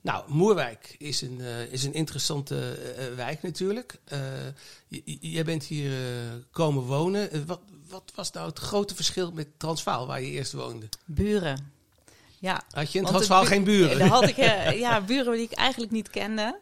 Nou, 0.00 0.24
Moerwijk 0.32 0.94
is 0.98 1.20
een, 1.22 1.40
eh, 1.40 1.72
is 1.72 1.84
een 1.84 1.94
interessante 1.94 2.56
eh, 2.94 3.06
eh, 3.06 3.14
wijk 3.14 3.42
natuurlijk. 3.42 3.98
Eh, 4.04 4.18
jij 5.20 5.44
bent 5.44 5.64
hier 5.64 5.92
eh, 5.92 5.98
komen 6.50 6.82
wonen. 6.82 7.46
Wat, 7.46 7.60
wat 7.88 8.12
was 8.14 8.30
nou 8.32 8.48
het 8.48 8.58
grote 8.58 8.94
verschil 8.94 9.32
met 9.32 9.46
Transvaal, 9.56 10.06
waar 10.06 10.20
je 10.22 10.30
eerst 10.30 10.52
woonde? 10.52 10.88
Buren. 11.04 11.72
Ja, 12.38 12.62
Had 12.70 12.92
je 12.92 12.98
in 12.98 13.04
Transvaal 13.04 13.42
bu- 13.42 13.46
geen 13.48 13.64
buren? 13.64 13.98
Daar 13.98 14.08
had 14.08 14.28
ik 14.28 14.36
ja, 14.86 15.00
buren 15.00 15.32
die 15.32 15.42
ik 15.42 15.52
eigenlijk 15.52 15.92
niet 15.92 16.10
kende. 16.10 16.58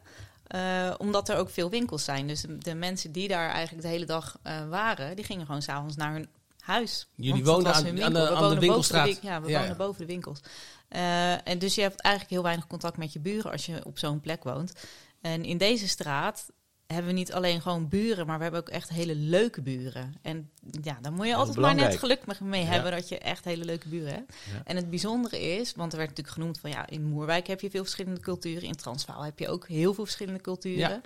Eh, 0.47 0.95
omdat 0.99 1.29
er 1.29 1.37
ook 1.37 1.51
veel 1.51 1.71
winkels 1.71 2.05
zijn. 2.05 2.27
Dus 2.27 2.41
de, 2.41 2.59
de 2.59 2.75
mensen 2.75 3.13
die 3.13 3.29
daar 3.29 3.51
eigenlijk 3.51 3.83
de 3.83 3.89
hele 3.89 4.05
dag 4.07 4.39
eh, 4.43 4.69
waren, 4.69 5.17
die 5.17 5.25
gingen 5.25 5.47
gewoon 5.47 5.63
s'avonds 5.63 5.97
naar 5.97 6.13
hun 6.13 6.29
huis. 6.61 7.07
Jullie 7.15 7.45
woonden 7.45 7.75
aan- 7.75 7.85
de- 7.95 8.05
aan 8.05 8.13
de 8.13 8.29
boven 8.39 8.59
winkelstraat. 8.59 9.07
win- 9.07 9.19
ja, 9.23 9.41
we 9.41 9.49
Ja, 9.49 9.53
wonen 9.59 9.69
ja. 9.71 9.77
boven 9.77 10.01
de 10.01 10.07
winkels. 10.07 10.41
Eh, 10.89 11.49
en 11.49 11.59
dus 11.59 11.75
je 11.75 11.81
hebt 11.81 12.01
eigenlijk 12.01 12.35
heel 12.35 12.45
weinig 12.45 12.67
contact 12.67 12.97
met 12.97 13.13
je 13.13 13.19
buren 13.19 13.51
als 13.51 13.67
je 13.67 13.85
op 13.85 13.99
zo'n 13.99 14.21
plek 14.21 14.45
woont. 14.45 14.73
En 15.21 15.45
in 15.45 15.59
deze 15.59 15.89
straat 15.89 16.47
hebben 16.87 17.07
we 17.07 17.13
niet 17.13 17.33
alleen 17.33 17.61
gewoon 17.61 17.89
buren, 17.89 18.27
maar 18.27 18.37
we 18.37 18.43
hebben 18.43 18.61
ook 18.61 18.69
echt 18.69 18.89
hele 18.89 19.15
leuke 19.15 19.63
buren. 19.63 20.15
En 20.23 20.51
ja, 20.83 20.99
dan 21.01 21.15
moet 21.15 21.27
je 21.27 21.35
altijd 21.35 21.57
maar 21.57 21.75
net 21.75 21.99
geluk 21.99 22.41
mee 22.41 22.63
Ja. 22.63 22.69
hebben 22.69 22.93
dat 22.93 23.09
je 23.09 23.19
echt 23.19 23.45
hele 23.45 23.65
leuke 23.65 23.89
buren 23.89 24.13
hebt. 24.13 24.35
Ja. 24.53 24.63
En 24.65 24.77
het 24.77 24.91
bijzondere 24.91 25.41
is, 25.41 25.75
want 25.75 25.93
er 25.93 25.99
werd 25.99 26.11
natuurlijk 26.11 26.37
genoemd 26.37 26.61
van 26.61 26.71
ja, 26.71 26.87
in 26.89 27.05
Moerwijk 27.05 27.47
heb 27.47 27.61
je 27.61 27.71
veel 27.71 27.83
verschillende 27.83 28.21
culturen, 28.21 28.63
in 28.63 28.77
Transvaal 28.77 29.25
heb 29.25 29.39
je 29.39 29.49
ook 29.49 29.69
heel 29.69 29.95
veel 29.95 30.05
verschillende 30.05 30.41
culturen. 30.41 30.79
Ja. 30.79 31.01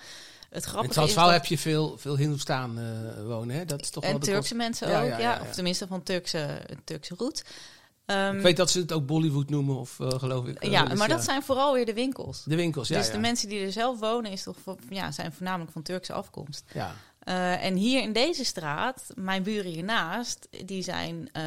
Het 0.51 0.65
In 0.65 0.69
grappige 0.69 0.95
Transvaal 0.95 1.27
is 1.27 1.33
dat, 1.33 1.41
heb 1.41 1.51
je 1.51 1.59
veel, 1.59 1.99
veel 1.99 2.17
Hindoestaan 2.17 2.79
wonen. 3.27 3.57
Hè? 3.57 3.65
Dat 3.65 3.81
is 3.81 3.91
toch 3.91 4.05
wel 4.05 4.13
en 4.13 4.21
Turkse 4.21 4.55
mensen 4.55 5.03
ook, 5.03 5.19
ja. 5.19 5.41
of 5.41 5.55
tenminste 5.55 5.87
van 5.87 6.03
Turkse, 6.03 6.61
Turkse 6.85 7.15
roet. 7.17 7.45
Ehm, 8.07 8.37
Ik 8.37 8.43
weet 8.43 8.57
dat 8.57 8.71
ze 8.71 8.79
het 8.79 8.93
ook 8.93 9.07
Bollywood 9.07 9.51
noemen, 9.51 9.77
of 9.77 10.01
eh, 10.01 10.09
geloof 10.09 10.47
ik. 10.47 10.65
ja, 10.65 10.85
Dus 10.85 10.99
maar 10.99 11.09
dat 11.09 11.25
zijn 11.25 11.43
vooral 11.43 11.75
weer 11.75 11.87
de 11.87 11.95
winkels. 11.95 12.45
De 12.45 12.57
winkels, 12.57 12.89
ja. 12.89 12.97
dus 12.99 13.07
ja. 13.07 13.13
de 13.13 13.19
mensen 13.19 13.49
die 13.49 13.61
er 13.65 13.73
zelf 13.73 13.99
wonen 13.99 14.31
is 14.31 14.43
toch, 14.43 14.57
van- 14.63 14.79
ja, 14.89 15.11
zijn 15.11 15.33
voornamelijk 15.33 15.73
van 15.73 15.83
Turkse 15.83 16.13
afkomst. 16.13 16.65
ja. 16.73 16.95
Eh, 17.23 17.65
en 17.65 17.75
hier 17.75 18.03
in 18.03 18.13
deze 18.13 18.45
straat, 18.45 19.07
mijn 19.15 19.43
buren 19.43 19.71
hiernaast, 19.71 20.49
die 20.65 20.83
zijn 20.83 21.29
eh, 21.33 21.43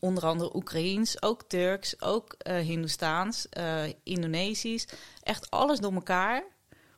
onder 0.00 0.26
andere 0.26 0.56
Oekraïens, 0.56 1.22
ook 1.22 1.42
Turks, 1.48 2.00
ook 2.00 2.34
eh 2.38 2.56
Hindoestaans, 2.58 3.48
eh, 3.48 3.82
Indonesisch. 4.02 4.86
Echt 5.22 5.50
alles 5.50 5.78
door 5.80 5.92
elkaar. 5.92 6.42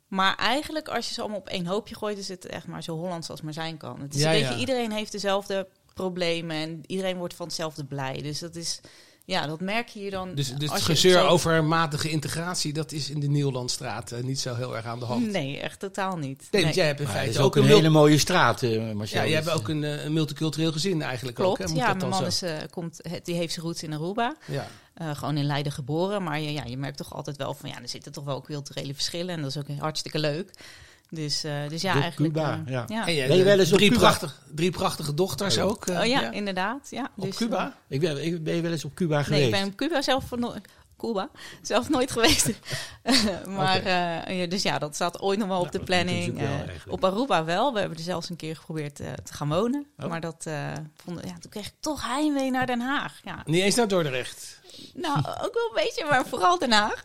Maar 0.09 0.37
eigenlijk, 0.37 0.89
als 0.89 1.09
je 1.09 1.15
ze 1.15 1.21
allemaal 1.21 1.39
op 1.39 1.49
één 1.49 1.67
hoopje 1.67 1.95
gooit, 1.95 2.19
is 2.19 2.29
het 2.29 2.47
echt 2.47 2.67
maar 2.67 2.83
zo 2.83 2.97
Hollands 2.97 3.31
als 3.31 3.41
maar 3.41 3.53
zijn 3.53 3.77
kan. 3.77 4.01
Het 4.01 4.15
is 4.15 4.21
Ja, 4.21 4.33
een 4.33 4.39
beetje, 4.39 4.55
ja. 4.55 4.61
iedereen 4.61 4.93
heeft 4.93 5.13
dezelfde 5.13 5.69
problemen 6.07 6.57
en 6.57 6.81
iedereen 6.87 7.17
wordt 7.17 7.35
van 7.35 7.47
hetzelfde 7.47 7.85
blij. 7.85 8.23
Dus 8.23 8.38
dat 8.38 8.55
is, 8.57 8.81
ja, 9.25 9.47
dat 9.47 9.61
merk 9.61 9.88
je 9.88 9.99
hier 9.99 10.11
dan. 10.11 10.35
Dus, 10.35 10.55
dus 10.55 10.73
het 10.73 10.83
gezeur 10.83 11.21
zo- 11.21 11.26
over 11.26 11.65
matige 11.65 12.11
integratie, 12.11 12.73
dat 12.73 12.93
is 12.93 13.11
in 13.11 13.21
de 13.21 13.26
Nieuwlandstraat 13.29 14.12
eh, 14.12 14.23
niet 14.23 14.41
zo 14.41 14.55
heel 14.55 14.76
erg 14.76 14.85
aan 14.85 14.99
de 14.99 15.05
hand. 15.05 15.31
Nee, 15.31 15.59
echt 15.61 15.79
totaal 15.81 16.17
niet. 16.17 16.49
Nee, 16.50 16.62
want 16.62 16.75
jij 16.75 16.87
hebt 16.87 17.00
in 17.00 17.05
Maar 17.07 17.15
het 17.15 17.23
feite 17.25 17.38
is 17.41 17.45
ook, 17.47 17.57
ook 17.57 17.62
een 17.62 17.69
hele 17.71 17.88
mooie 17.88 18.19
straat, 18.19 18.62
eh 18.62 18.93
Marcel. 18.93 19.21
Ja, 19.21 19.26
jij 19.26 19.35
hebt 19.43 19.50
ook 19.50 19.69
een, 19.69 19.85
eh, 19.85 20.05
een 20.05 20.12
multicultureel 20.12 20.73
gezin 20.73 21.03
eigenlijk 21.03 21.41
ook. 21.41 21.45
Klopt, 21.45 21.59
Hè? 21.62 21.67
Moet 21.75 21.76
ja. 21.83 21.87
dat 21.93 21.97
Mijn 21.99 22.11
dan 22.11 22.21
man 22.23 22.33
zo? 22.33 22.47
is, 22.47 22.71
komt, 22.71 22.99
het- 23.03 23.25
die 23.25 23.35
heeft 23.35 23.53
zijn 23.53 23.67
roots 23.67 23.83
in 23.83 23.93
Aruba. 23.93 24.37
Ja. 24.47 24.69
Eh, 24.95 25.17
gewoon 25.17 25.37
in 25.37 25.45
Leiden 25.45 25.73
geboren. 25.73 26.23
Maar 26.23 26.41
je, 26.41 26.53
ja, 26.53 26.65
je 26.65 26.76
merkt 26.76 26.97
toch 26.97 27.15
altijd 27.15 27.37
wel 27.37 27.55
van 27.55 27.69
ja, 27.71 27.83
er 27.83 27.88
zitten 27.88 28.12
toch 28.12 28.25
wel 28.25 28.41
culturele 28.41 28.95
verschillen. 28.95 29.35
En 29.35 29.41
dat 29.43 29.50
is 29.50 29.57
ook 29.59 29.69
hartstikke 29.79 30.19
leuk. 30.19 30.50
Dus, 31.11 31.45
eh, 31.45 31.53
dus 31.69 31.83
ja, 31.83 31.93
De 31.95 32.01
eigenlijk. 32.01 32.35
Cuba, 32.35 32.63
eh, 32.67 32.73
ja. 32.73 32.85
En 33.07 33.15
jij, 33.15 33.27
Ben 33.27 33.37
je 33.37 33.43
eh, 33.43 33.49
wel 33.49 33.59
eens 33.59 33.73
op 33.73 33.79
drie, 33.79 33.89
Cuba? 33.91 34.01
prachtig, 34.01 34.43
drie 34.55 34.71
prachtige 34.71 35.15
dochters 35.15 35.57
Oh 35.57 35.63
ja. 35.63 35.69
ook. 35.69 35.87
eh, 35.87 35.99
Oh 36.01 36.07
ja, 36.07 36.31
inderdaad. 36.33 36.87
Ja. 36.91 37.11
Op 37.17 37.25
Dus, 37.25 37.37
Cuba? 37.37 37.77
Ik 37.89 38.01
ben, 38.01 38.25
ik 38.25 38.43
ben 38.45 38.55
je 38.55 38.61
wel 38.63 38.73
eens 38.73 38.85
op 38.85 38.95
Cuba 38.95 39.19
eh, 39.19 39.25
geweest? 39.25 39.41
nee, 39.51 39.53
ik 39.53 39.59
ben 39.65 39.73
op 39.73 39.77
Cuba 39.77 40.03
zelf 40.03 40.25
Cuba 40.99 41.31
zelf 41.62 41.88
nooit 41.88 42.11
geweest. 42.11 42.50
maar 43.47 43.76
Oké. 43.79 43.88
eh, 44.26 44.50
dus 44.50 44.62
ja, 44.62 44.79
dat 44.79 44.95
staat 44.95 45.21
ooit 45.21 45.38
nog 45.38 45.49
wel 45.49 45.61
op 45.61 45.73
de 45.73 45.81
planning. 45.81 46.41
Eh, 46.41 46.49
op 46.88 47.05
Aruba 47.05 47.45
wel. 47.45 47.73
We 47.73 47.79
hebben 47.79 47.99
er 47.99 48.05
zelfs 48.05 48.31
een 48.31 48.37
keer 48.37 48.57
geprobeerd 48.57 49.00
eh, 49.00 49.12
te 49.12 49.33
gaan 49.33 49.49
wonen. 49.49 49.87
Oh. 49.99 50.09
Maar 50.09 50.21
dat 50.21 50.45
eh, 50.47 50.73
vonden, 51.05 51.26
ja, 51.26 51.35
toen 51.41 51.50
kreeg 51.50 51.67
ik 51.67 51.75
toch 51.81 52.07
heimwee 52.07 52.50
naar 52.50 52.67
Den 52.67 52.81
Haag. 52.81 53.21
Ja, 53.25 53.43
Niet 53.47 53.62
eens 53.62 53.75
naar 53.75 53.88
Dordrecht. 53.88 54.61
Nou, 54.95 55.17
ook 55.45 55.55
wel 55.55 55.69
een 55.69 55.85
beetje, 55.85 56.05
maar 56.11 56.26
vooral 56.26 56.59
Den 56.59 56.73
Haag. 56.73 57.03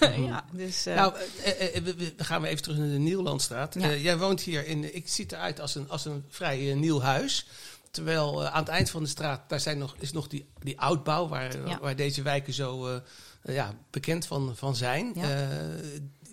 ja, 0.28 0.44
dus... 0.52 0.86
eh, 0.86 0.94
Nou, 0.96 1.14
eh, 1.44 1.76
eh, 1.76 1.82
we, 1.84 2.12
gaan 2.16 2.42
we 2.42 2.48
even 2.48 2.62
terug 2.62 2.78
naar 2.78 2.88
de 2.88 2.98
Nieuwlandstraat. 2.98 3.74
Ja. 3.74 3.80
Eh, 3.80 4.02
jij 4.02 4.18
woont 4.18 4.40
hier 4.40 4.66
in, 4.66 4.94
ik 4.94 5.08
zie 5.08 5.26
eruit 5.28 5.60
als 5.60 5.74
een, 5.74 5.90
als 5.90 6.04
een 6.04 6.24
vrij 6.28 6.70
eh, 6.70 6.76
nieuw 6.76 7.00
huis. 7.00 7.46
Terwijl 7.90 8.42
eh, 8.44 8.52
aan 8.54 8.60
het 8.62 8.68
eind 8.68 8.90
van 8.90 9.02
de 9.02 9.08
straat, 9.08 9.40
daar 9.48 9.60
zijn 9.60 9.78
nog, 9.78 9.94
is 9.98 10.12
nog 10.12 10.26
die, 10.28 10.48
die 10.62 10.80
oudbouw 10.80 11.28
waar, 11.28 11.68
Ja. 11.68 11.78
waar 11.80 11.96
deze 11.96 12.22
wijken 12.22 12.52
zo 12.52 12.86
eh, 12.86 12.94
eh, 12.94 13.00
ja, 13.52 13.74
bekend 13.90 14.26
van, 14.26 14.56
van 14.56 14.76
zijn. 14.76 15.12
Ja. 15.14 15.50
Eh, 15.50 15.56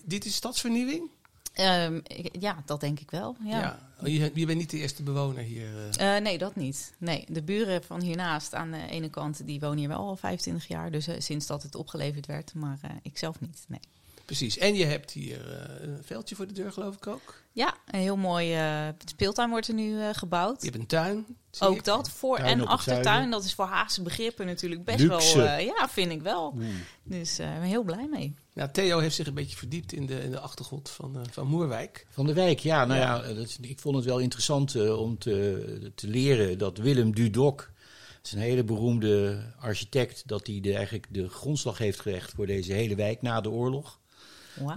dit 0.06 0.26
is 0.26 0.36
stadsvernieuwing? 0.36 1.10
ehm, 1.54 2.00
ja, 2.40 2.64
dat 2.66 2.80
denk 2.80 3.00
ik 3.00 3.12
wel. 3.12 3.36
Ja. 3.44 3.80
Oh, 4.02 4.08
Je, 4.08 4.32
je 4.34 4.46
bent 4.46 4.58
niet 4.60 4.70
de 4.70 4.78
eerste 4.78 5.04
bewoner 5.04 5.44
hier. 5.44 5.90
eh. 5.98 6.16
Eh, 6.16 6.24
nee, 6.24 6.38
dat 6.38 6.56
niet. 6.56 6.94
Nee, 6.98 7.26
de 7.30 7.44
buren 7.44 7.84
van 7.84 8.02
hiernaast 8.02 8.54
aan 8.54 8.72
de 8.72 8.88
ene 8.90 9.10
kant, 9.10 9.46
die 9.46 9.60
wonen 9.60 9.78
hier 9.78 9.88
wel 9.88 9.98
al 9.98 10.16
25 10.16 10.68
jaar. 10.68 10.92
Dus 10.92 11.08
sinds 11.18 11.46
dat 11.48 11.64
het 11.64 11.76
opgeleverd 11.76 12.26
werd, 12.26 12.54
maar 12.54 12.78
eh, 12.82 12.90
ik 13.02 13.18
zelf 13.18 13.40
niet. 13.40 13.66
Nee. 13.68 13.80
Precies. 14.26 14.58
En 14.58 14.76
je 14.76 14.86
hebt 14.86 15.12
hier 15.12 15.52
eh, 15.62 15.88
een 15.88 16.04
veldje 16.04 16.36
voor 16.36 16.48
de 16.48 16.54
deur, 16.54 16.72
geloof 16.72 16.96
ik 16.96 17.08
ook. 17.08 17.44
Ja, 17.52 17.74
een 17.88 18.00
heel 18.00 18.18
mooi 18.18 18.54
eh, 18.54 18.88
speeltuin 19.06 19.50
wordt 19.50 19.68
er 19.68 19.74
nu 19.74 20.00
eh, 20.02 20.10
gebouwd. 20.12 20.62
Je 20.62 20.68
hebt 20.70 20.80
een 20.82 20.88
tuin. 20.88 21.26
Ook 21.60 21.76
ik. 21.76 21.84
dat, 21.84 22.10
voor- 22.10 22.38
Tuin 22.38 22.60
en 22.60 22.68
achtertuin. 22.68 23.30
Dat 23.32 23.44
is 23.44 23.54
voor 23.54 23.66
Haagse 23.66 24.02
begrippen 24.02 24.46
natuurlijk 24.46 24.84
best 24.84 25.00
Luxe. 25.00 25.38
wel... 25.38 25.60
ja, 25.60 25.90
vind 25.90 26.12
ik 26.12 26.22
wel. 26.22 26.58
Dus 27.04 27.40
eh, 27.40 27.54
ik 27.54 27.60
ben 27.60 27.70
heel 27.70 27.84
blij 27.84 28.08
mee. 28.12 28.34
Ja, 28.54 28.68
Theo 28.68 29.00
heeft 29.00 29.16
zich 29.16 29.28
een 29.28 29.34
beetje 29.34 29.58
verdiept 29.58 29.94
in 29.94 30.06
de, 30.06 30.24
in 30.24 30.32
de 30.32 30.40
achtergrond 30.40 30.90
van, 30.90 31.26
van 31.32 31.48
Moerwijk. 31.48 32.06
Van 32.10 32.26
de 32.26 32.34
wijk, 32.34 32.60
ja. 32.60 32.86
Nou 32.86 33.00
Ja. 33.00 33.28
ja, 33.28 33.34
dat 33.34 33.58
ik 33.62 33.80
vond 33.80 33.96
het 33.96 34.06
wel 34.06 34.20
interessant 34.20 34.90
om 34.96 35.18
te, 35.18 35.92
te 35.96 36.08
leren 36.08 36.58
dat 36.58 36.78
Willem 36.78 37.16
Dudok, 37.16 37.72
het 38.18 38.26
is 38.28 38.32
een 38.32 38.40
hele 38.40 38.64
beroemde 38.64 39.44
architect, 39.60 40.24
dat 40.28 40.48
hij 40.48 40.60
de, 40.60 40.74
eigenlijk 40.76 41.06
de 41.10 41.30
grondslag 41.30 41.78
heeft 41.78 42.00
gelegd 42.00 42.32
voor 42.36 42.46
deze 42.46 42.74
hele 42.74 42.96
wijk 42.96 43.22
na 43.22 43.42
de 43.42 43.50
oorlog. 43.50 44.00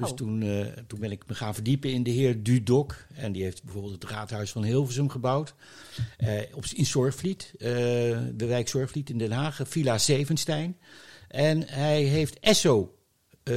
Dus 0.01 0.13
toen, 0.15 0.43
eh, 0.43 0.67
toen 0.87 1.01
ben 1.01 1.11
ik 1.11 1.23
me 1.27 1.35
gaan 1.35 1.55
verdiepen 1.55 1.93
in 1.93 2.03
de 2.03 2.11
heer 2.11 2.43
Dudok. 2.43 2.97
En 3.15 3.33
die 3.33 3.43
heeft 3.43 3.63
bijvoorbeeld 3.63 4.03
het 4.03 4.11
raadhuis 4.11 4.51
van 4.51 4.65
Hilversum 4.65 5.09
gebouwd. 5.09 5.55
Eh, 6.17 6.31
op, 6.55 6.65
in 6.75 6.87
Zorgvliet, 6.87 7.53
eh, 7.59 7.69
de 8.35 8.47
wijk 8.47 8.69
Zorgvliet 8.69 9.11
in 9.11 9.19
Den 9.19 9.33
Haag, 9.33 9.61
Villa 9.65 9.99
Zevenstein. 9.99 10.77
En 11.29 11.63
hij 11.67 12.03
heeft 12.03 12.41
Esso 12.41 12.93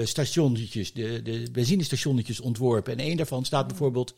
stationnetjes, 0.03 0.93
de, 0.93 1.21
de 1.21 1.47
benzinestationnetjes 1.51 2.39
ontworpen. 2.39 2.93
En 2.93 2.99
één 2.99 3.17
daarvan 3.17 3.45
staat 3.45 3.67
bijvoorbeeld 3.67 4.15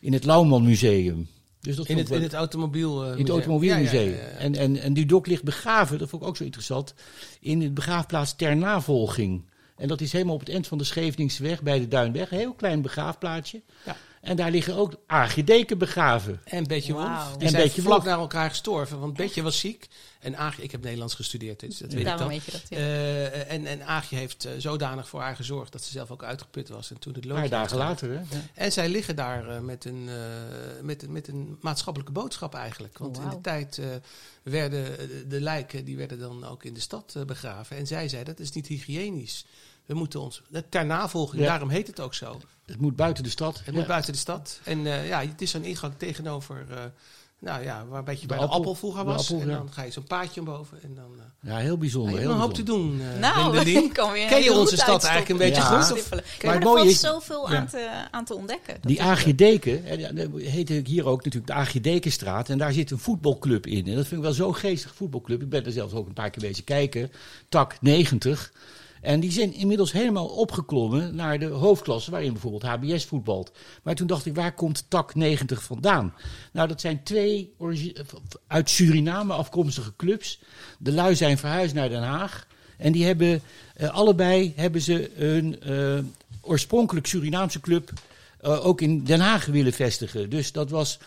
in 0.00 0.12
het 0.12 0.24
Lauwman 0.24 0.64
Museum. 0.64 1.28
Dus 1.60 1.76
dat 1.76 1.86
In 1.88 1.98
het, 1.98 2.10
in 2.10 2.22
het 2.22 2.34
automobiel. 2.34 2.94
eh, 3.00 3.02
in 3.02 3.08
het 3.08 3.18
museum. 3.18 3.36
Automobielmuseum. 3.36 4.10
Ja, 4.10 4.16
ja, 4.16 4.22
ja, 4.22 4.30
ja. 4.30 4.36
En, 4.38 4.54
en, 4.54 4.76
en 4.76 4.94
Dudok 4.94 5.26
ligt 5.26 5.42
begraven, 5.42 5.98
dat 5.98 6.08
vond 6.08 6.22
ik 6.22 6.28
ook 6.28 6.36
zo 6.36 6.44
interessant, 6.44 6.94
in 7.40 7.58
de 7.58 7.70
begraafplaats 7.70 8.36
ter 8.36 8.56
navolging. 8.56 9.44
En 9.76 9.88
dat 9.88 10.00
is 10.00 10.12
helemaal 10.12 10.34
op 10.34 10.40
het 10.40 10.48
eind 10.48 10.66
van 10.66 10.78
de 10.78 10.84
Scheveningsweg 10.84 11.62
bij 11.62 11.78
de 11.78 11.88
Duinweg. 11.88 12.30
Een 12.30 12.38
heel 12.38 12.54
klein 12.54 12.82
begraafplaatsje. 12.82 13.62
Ja. 13.84 13.96
En 14.20 14.36
daar 14.36 14.50
liggen 14.50 14.74
ook 14.74 14.94
Aagje 15.06 15.44
Deken 15.44 15.78
begraven. 15.78 16.40
En 16.44 16.64
Betje 16.66 16.94
Wauw. 16.94 17.24
Wolf. 17.24 17.32
Die 17.36 17.42
En 17.44 17.48
zijn 17.50 17.62
Betje 17.62 17.82
vlak 17.82 17.94
Wolf. 17.94 18.04
naar 18.04 18.18
elkaar 18.18 18.48
gestorven. 18.48 19.00
Want 19.00 19.14
Betje 19.16 19.42
was 19.42 19.58
ziek. 19.58 19.88
En 20.20 20.36
Aagje, 20.36 20.62
ik 20.62 20.70
heb 20.70 20.82
Nederlands 20.82 21.14
gestudeerd, 21.14 21.60
dus 21.60 21.78
dat 21.78 21.92
weet 21.92 22.04
Daarom 22.04 22.30
ik 22.30 22.44
dan. 22.44 22.44
weet 22.44 22.44
je 22.44 22.50
dat, 22.68 22.78
ja. 22.78 22.84
Eh, 22.86 23.52
en, 23.52 23.66
en 23.66 23.86
Aagje 23.86 24.16
heeft 24.16 24.44
eh, 24.44 24.52
zodanig 24.58 25.08
voor 25.08 25.20
haar 25.20 25.36
gezorgd 25.36 25.72
dat 25.72 25.82
ze 25.84 25.90
zelf 25.90 26.10
ook 26.10 26.22
uitgeput 26.24 26.68
was. 26.68 26.90
En 26.90 26.98
toen 26.98 27.14
het 27.14 27.24
Een 27.24 27.30
paar 27.34 27.48
dagen 27.48 27.76
later. 27.76 28.08
Hè? 28.08 28.14
Ja. 28.14 28.24
En 28.54 28.72
zij 28.72 28.88
liggen 28.88 29.16
daar 29.16 29.48
eh, 29.48 29.60
met, 29.60 29.84
een, 29.84 30.08
met, 30.82 31.02
een- 31.02 31.12
met 31.12 31.28
een 31.28 31.58
maatschappelijke 31.60 32.12
boodschap 32.12 32.54
eigenlijk. 32.54 32.98
Want 32.98 33.16
Oh, 33.18 33.22
in 33.24 33.30
de 33.30 33.40
tijd 33.40 33.80
werden 34.42 34.96
de 35.28 35.40
lijken 35.40 35.84
die 35.84 35.96
werden 35.96 36.18
dan 36.18 36.44
ook 36.44 36.64
in 36.64 36.74
de 36.74 36.80
stad 36.80 37.16
begraven. 37.26 37.76
En 37.76 37.86
zij 37.86 38.08
zei 38.08 38.24
dat 38.24 38.40
is 38.40 38.52
niet 38.52 38.66
hygiënisch. 38.66 39.44
We 39.86 39.94
moeten 39.94 40.20
ons, 40.20 40.42
ter 40.68 40.86
navolging, 40.86 41.42
Ja. 41.42 41.48
daarom 41.48 41.68
heet 41.68 41.86
het 41.86 42.00
ook 42.00 42.14
zo. 42.14 42.40
Het 42.66 42.80
moet 42.80 42.96
buiten 42.96 43.24
de 43.24 43.30
stad. 43.30 43.56
Het 43.56 43.66
Ja. 43.66 43.72
moet 43.72 43.86
buiten 43.86 44.12
de 44.12 44.18
stad. 44.18 44.60
En 44.64 44.86
eh, 44.86 45.08
ja, 45.08 45.20
het 45.20 45.42
is 45.42 45.50
zo'n 45.50 45.64
ingang 45.64 45.92
tegenover, 45.96 46.66
eh, 46.70 46.76
nou 47.38 47.62
ja, 47.62 47.86
waar 47.86 47.98
een 47.98 48.04
beetje 48.04 48.20
De 48.20 48.26
bij 48.26 48.36
appel. 48.36 48.50
de 48.50 48.56
appel 48.58 48.74
vroeger 48.74 49.04
was. 49.04 49.20
appel, 49.30 49.40
en 49.40 49.48
ja. 49.50 49.56
dan 49.56 49.72
ga 49.72 49.82
je 49.82 49.90
zo'n 49.90 50.04
paadje 50.04 50.40
omboven. 50.40 50.78
En 50.82 50.94
dan 50.94 51.10
eh 51.18 51.50
Ja, 51.50 51.56
heel 51.58 51.78
bijzonder. 51.78 52.12
je 52.12 52.18
hebt 52.20 52.30
een 52.32 52.38
hoop 52.40 52.54
te 52.54 52.62
doen, 52.62 53.00
Nou, 53.20 53.58
ik 53.66 53.92
kan 53.92 54.12
weer 54.12 54.28
Ken 54.28 54.42
je 54.42 54.52
onze 54.52 54.76
stad 54.76 55.04
eigenlijk 55.04 55.28
een 55.28 55.36
beetje 55.48 55.62
Ja. 55.62 55.80
goed? 55.82 55.92
Of-. 55.92 56.10
Maar 56.10 56.54
er 56.54 56.60
mooie 56.60 56.76
valt 56.78 56.90
is- 56.90 57.00
zoveel 57.00 57.50
ja. 57.50 57.56
aan, 57.58 57.66
te, 57.66 57.90
aan 58.10 58.24
te 58.24 58.34
ontdekken. 58.34 58.74
Dat 58.74 58.82
Die 58.82 58.96
is 58.96 59.02
Aagje 59.02 59.34
Deken, 59.34 59.84
hè, 59.84 59.94
ja, 59.94 60.12
dat 60.12 60.28
heet 60.40 60.68
hier 60.86 61.06
ook 61.06 61.16
natuurlijk 61.24 61.46
de 61.52 61.52
Aagje 61.58 61.80
Dekenstraat. 61.80 62.48
En 62.48 62.58
daar 62.58 62.72
zit 62.72 62.90
een 62.90 62.98
voetbalclub 62.98 63.66
in. 63.66 63.86
En 63.86 63.94
dat 63.94 64.06
vind 64.06 64.16
ik 64.20 64.26
wel 64.26 64.32
zo'n 64.32 64.54
geestig 64.56 64.94
voetbalclub. 64.94 65.42
Ik 65.42 65.48
ben 65.48 65.64
er 65.66 65.72
zelfs 65.72 65.92
ook 65.94 66.06
een 66.06 66.12
paar 66.12 66.30
keer 66.30 66.48
bezig 66.48 66.64
kijken. 66.64 67.12
Tak 67.48 67.76
90. 67.80 68.52
En 69.06 69.20
die 69.20 69.32
zijn 69.32 69.54
inmiddels 69.54 69.92
helemaal 69.92 70.26
opgeklommen 70.26 71.14
naar 71.14 71.38
de 71.38 71.46
hoofdklasse, 71.46 72.10
waarin 72.10 72.32
bijvoorbeeld 72.32 72.62
HBS 72.62 73.04
voetbalt. 73.04 73.52
Maar 73.82 73.94
toen 73.94 74.06
dacht 74.06 74.26
ik, 74.26 74.34
waar 74.34 74.54
komt 74.54 74.84
tak 74.88 75.14
90 75.14 75.62
vandaan? 75.62 76.14
Nou, 76.52 76.68
dat 76.68 76.80
zijn 76.80 77.02
twee 77.02 77.52
origi- 77.58 77.92
uit 78.46 78.70
Suriname 78.70 79.32
afkomstige 79.32 79.92
clubs. 79.96 80.40
De 80.78 80.92
lui 80.92 81.14
zijn 81.16 81.38
verhuisd 81.38 81.74
naar 81.74 81.88
Den 81.88 82.02
Haag. 82.02 82.46
En 82.78 82.92
die 82.92 83.04
hebben, 83.04 83.42
eh, 83.74 83.88
allebei 83.88 84.52
hebben 84.56 84.80
ze 84.80 85.10
een 85.18 85.60
eh, 85.60 85.98
oorspronkelijk 86.40 87.06
Surinaamse 87.06 87.60
club 87.60 87.92
eh, 88.40 88.66
ook 88.66 88.80
in 88.80 89.04
Den 89.04 89.20
Haag 89.20 89.46
willen 89.46 89.72
vestigen. 89.72 90.30
Dus 90.30 90.52
dat 90.52 90.70
was 90.70 90.98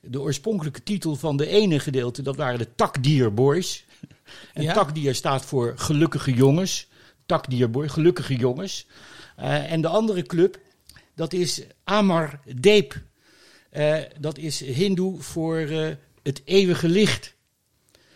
de 0.00 0.20
oorspronkelijke 0.20 0.82
titel 0.82 1.16
van 1.16 1.36
de 1.36 1.46
ene 1.46 1.78
gedeelte, 1.78 2.22
dat 2.22 2.36
waren 2.36 2.58
de 2.58 2.68
Takdier 2.74 3.34
Boys. 3.34 3.84
En 4.54 4.62
Ja. 4.62 4.72
Takdier 4.72 5.14
staat 5.14 5.44
voor 5.44 5.72
gelukkige 5.76 6.32
jongens. 6.32 6.90
Takdier 7.32 7.70
Boys, 7.70 7.92
gelukkige 7.92 8.36
jongens. 8.36 8.86
Eh, 9.36 9.72
en 9.72 9.80
de 9.80 9.88
andere 9.88 10.22
club, 10.22 10.58
dat 11.14 11.32
is 11.32 11.62
Amar 11.84 12.40
Deep. 12.56 13.02
Eh, 13.70 13.96
dat 14.20 14.38
is 14.38 14.60
Hindoe 14.60 15.22
voor 15.22 15.58
eh, 15.58 15.88
het 16.22 16.42
eeuwige 16.44 16.88
licht. 16.88 17.34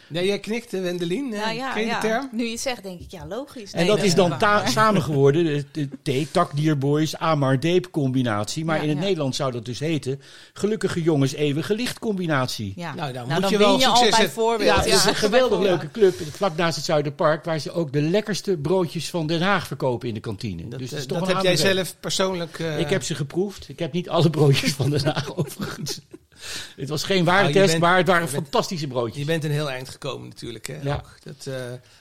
Nee, 0.09 0.27
jij 0.27 0.39
knikte, 0.39 0.81
Wendelin. 0.81 1.33
eh, 1.35 1.41
Nou 1.41 1.55
ja, 1.55 1.73
ken 1.73 1.83
je 1.83 1.89
ja. 1.89 2.01
de 2.01 2.07
term? 2.07 2.29
Nu 2.33 2.45
je 2.45 2.51
het 2.51 2.61
zegt, 2.61 2.83
denk 2.83 3.01
ik, 3.01 3.11
ja, 3.11 3.27
logisch. 3.27 3.73
En 3.73 3.79
Nee, 3.79 3.87
dat 3.97 4.03
is 4.05 4.15
dan 4.15 4.39
waar. 4.39 4.69
samen 4.69 5.03
geworden, 5.03 5.45
de, 5.45 5.89
de 6.03 6.25
T, 6.25 6.33
Takdier 6.33 6.79
Boys, 6.79 7.17
Amar 7.17 7.61
Deep 7.61 7.91
combinatie. 7.91 8.65
Maar 8.65 8.77
Ja, 8.77 8.83
in 8.83 8.89
het. 8.89 8.99
Nederlands 8.99 9.37
zou 9.37 9.53
dat 9.53 9.65
dus 9.65 9.79
heten, 9.79 10.21
gelukkige 10.53 11.03
jongens, 11.03 11.33
eeuwige 11.35 11.75
licht 11.75 11.99
combinatie. 11.99 12.73
Ja. 12.77 12.95
Nou, 12.95 13.13
dan 13.13 13.29
Nou, 13.29 13.33
moet 13.33 13.41
dan 13.43 13.51
je 13.51 13.59
wel 13.59 13.79
je 13.79 13.87
al 13.87 13.97
succes 13.97 14.17
hebben. 14.17 14.35
bijvoorbeeld. 14.35 14.69
Ja, 14.71 14.77
het 14.77 14.87
is 14.87 15.05
een 15.05 15.15
geweldig 15.15 15.59
leuke 15.61 15.91
club, 15.91 16.15
vlak 16.33 16.57
naast 16.57 16.77
het 16.77 16.85
Zuiderpark, 16.85 17.45
waar 17.45 17.59
ze 17.59 17.73
ook 17.73 17.93
de 17.93 18.01
lekkerste 18.03 18.57
broodjes 18.57 19.11
van 19.11 19.27
Den 19.27 19.41
Haag 19.43 19.67
verkopen 19.67 20.09
in 20.09 20.15
de 20.15 20.21
kantine. 20.21 20.69
Dat, 20.69 20.79
dus 20.79 20.89
eh, 20.89 20.95
het 20.95 21.01
is 21.01 21.07
toch 21.07 21.19
dat 21.19 21.29
een 21.29 21.35
heb 21.35 21.45
jij 21.45 21.57
zelf 21.57 21.97
persoonlijk... 22.01 22.59
eh, 22.59 22.79
Ik 22.79 22.91
heb 22.91 23.03
ze 23.03 23.15
geproefd. 23.15 23.69
Ik 23.69 23.79
heb 23.79 23.93
niet 23.93 24.09
alle 24.09 24.31
broodjes 24.31 24.73
van 24.73 24.91
Den 24.91 25.05
Haag 25.05 25.37
overigens. 25.37 26.01
Het 26.77 26.89
was 26.89 27.05
geen 27.05 27.25
Nou, 27.25 27.37
waardetest, 27.37 27.67
bent- 27.71 27.81
maar 27.81 27.97
het 27.97 28.07
waren 28.07 28.31
bent- 28.31 28.43
fantastische 28.43 28.87
broodjes. 28.87 29.19
Je 29.19 29.25
bent 29.25 29.45
een 29.45 29.51
heel 29.51 29.71
eind 29.71 29.89
gekomen 29.89 30.29
natuurlijk. 30.29 30.67
Hè? 30.67 30.79
Ja. 30.83 30.95
Ook. 30.95 31.19
Dat, 31.25 31.47
eh, 31.55 31.55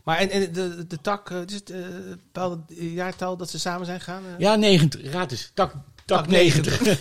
maar 0.04 0.18
en, 0.18 0.30
en 0.30 0.51
de, 0.54 0.88
de 0.88 1.01
tak, 1.01 1.30
is 1.30 1.54
het 1.54 1.74
bepaalde 2.10 2.94
jaartal 2.94 3.38
dat 3.38 3.50
ze 3.50 3.60
samen 3.60 3.86
zijn 3.86 4.00
gegaan? 4.00 4.24
eh? 4.25 4.39
Ja, 4.39 4.56
90. 4.56 5.12
Raad 5.12 5.32
eens. 5.32 5.51
Tak, 5.54 5.72
tak, 5.72 5.82
Tak 6.06 6.27
90. 6.27 6.82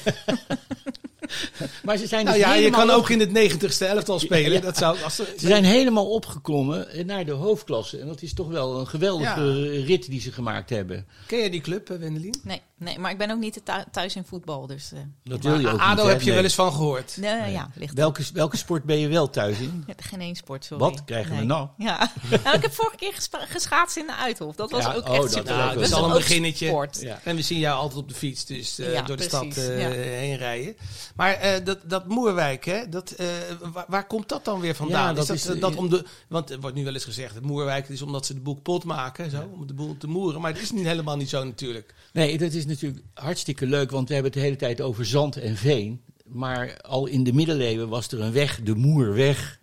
Maar 1.85 1.97
ze 1.97 2.07
zijn 2.07 2.25
Nou 2.25 2.37
dus 2.37 2.47
ja, 2.47 2.55
je 2.55 2.71
kan 2.71 2.91
op- 2.91 2.97
ook 2.97 3.11
in 3.11 3.21
het 3.21 3.33
negentigste 3.33 3.85
elftal 3.87 4.19
spelen. 4.19 4.53
Ja. 4.53 4.61
Dat 4.61 4.77
zou, 4.77 5.03
als 5.03 5.19
er- 5.19 5.27
Ze 5.39 5.47
zijn 5.47 5.65
helemaal 5.65 6.11
opgeklommen 6.11 7.07
naar 7.07 7.25
de 7.25 7.33
hoofdklasse. 7.33 7.99
En 7.99 8.07
dat 8.07 8.23
is 8.23 8.35
toch 8.35 8.49
wel 8.49 8.81
een 8.81 8.87
geweldige 8.87 9.41
Ja. 9.41 9.85
rit 9.85 10.07
die 10.11 10.21
ze 10.21 10.33
gemaakt 10.33 10.71
hebben. 10.71 11.07
Ken 11.27 11.39
jij 11.39 11.51
die 11.51 11.61
club, 11.61 11.89
Wendelin? 11.89 12.35
Nee, 12.43 12.61
nee, 12.79 12.99
maar 12.99 13.11
ik 13.11 13.19
ben 13.19 13.31
ook 13.31 13.39
niet 13.39 13.61
thu- 13.65 13.85
thuis 13.91 14.17
in 14.17 14.25
voetbal. 14.25 14.67
Dus 14.67 14.93
eh, 14.93 14.99
Dat 15.25 15.43
wil 15.43 15.59
je 15.61 15.69
ook 15.71 15.81
ADO 15.81 16.03
niet, 16.03 16.11
heb 16.13 16.21
je 16.21 16.27
Nee. 16.27 16.35
wel 16.35 16.45
eens 16.45 16.55
van 16.55 16.73
gehoord. 16.73 17.17
nee, 17.17 17.53
ja, 17.53 17.71
ligt 17.75 17.95
Welke, 17.95 18.23
welke 18.33 18.57
sport 18.57 18.85
ben 18.85 18.99
je 18.99 19.09
wel 19.09 19.31
thuis 19.31 19.59
in? 19.59 19.85
Geen 19.97 20.21
één 20.21 20.35
sport, 20.35 20.65
sorry. 20.65 20.85
Wat 20.85 21.05
krijgen 21.05 21.37
we 21.37 21.43
nou? 21.45 21.69
Ja, 21.77 22.11
nou, 22.45 22.57
ik 22.57 22.63
heb 22.63 22.73
vorige 22.73 22.97
keer 22.97 23.15
geschaatst 23.31 23.97
in 23.97 24.07
de 24.07 24.17
Uithof. 24.17 24.57
Dat 24.57 24.71
was 24.71 24.85
Ja, 24.85 24.95
ook 24.95 25.09
oh, 25.09 25.13
echt 25.15 25.23
dat 25.23 25.33
super. 25.33 25.57
Nou, 25.57 25.75
dat 25.75 25.83
is 25.85 25.93
al 25.93 26.05
een 26.05 26.13
beginnetje. 26.13 26.89
Ja. 27.01 27.21
En 27.25 27.37
we 27.37 27.43
zien 27.43 27.59
jou 27.59 27.77
altijd 27.79 28.01
op 28.01 28.09
de 28.09 28.15
fiets, 28.15 28.45
dus 28.45 28.79
eh, 28.79 28.93
Ja, 28.93 29.03
door 29.03 29.17
de 29.17 29.27
precies, 29.27 29.53
stad 29.55 29.69
eh, 29.69 29.81
ja. 29.81 29.89
heen 29.91 30.37
rijden. 30.37 30.77
Maar 31.17 31.33
eh, 31.35 31.65
dat, 31.65 31.79
dat 31.85 32.07
Moerwijk, 32.09 32.65
hè, 32.65 32.89
dat, 32.89 33.11
eh, 33.11 33.27
waar, 33.73 33.85
waar 33.89 34.07
komt 34.07 34.29
dat 34.29 34.45
dan 34.45 34.61
weer 34.61 34.75
vandaan? 34.75 35.03
Ja, 35.05 35.11
is 35.11 35.17
dat 35.17 35.27
dat, 35.27 35.37
is, 35.55 35.61
dat 35.61 35.75
om 35.77 35.89
de, 35.89 36.05
want 36.29 36.51
er 36.51 36.61
wordt 36.61 36.77
nu 36.77 36.85
wel 36.85 36.95
eens 36.95 37.05
gezegd, 37.05 37.35
het 37.35 37.45
Moerwijk 37.45 37.89
is 37.89 38.03
omdat 38.03 38.27
ze 38.27 38.35
de 38.35 38.41
boel 38.41 38.55
pot 38.63 38.85
maken, 38.85 39.31
zo, 39.31 39.51
om 39.53 39.67
de 39.67 39.75
boel 39.75 39.97
te 39.97 40.07
moeren. 40.07 40.41
Maar 40.41 40.53
dat 40.53 40.63
is 40.63 40.71
niet 40.71 40.87
helemaal 40.87 41.17
niet 41.17 41.29
zo 41.29 41.45
natuurlijk. 41.45 41.95
Nee, 42.13 42.39
dat 42.39 42.53
is 42.53 42.64
natuurlijk 42.67 43.03
hartstikke 43.15 43.67
leuk, 43.67 43.91
want 43.91 44.09
we 44.09 44.15
hebben 44.15 44.33
het 44.33 44.41
de 44.41 44.47
hele 44.47 44.59
tijd 44.61 44.81
over 44.81 45.07
zand 45.07 45.37
en 45.37 45.57
veen. 45.57 46.01
Maar 46.25 46.77
al 46.81 47.07
in 47.07 47.25
de 47.25 47.33
middeleeuwen 47.33 47.89
was 47.89 48.09
er 48.09 48.21
een 48.21 48.33
weg, 48.33 48.61
de 48.63 48.75
Moerweg. 48.75 49.59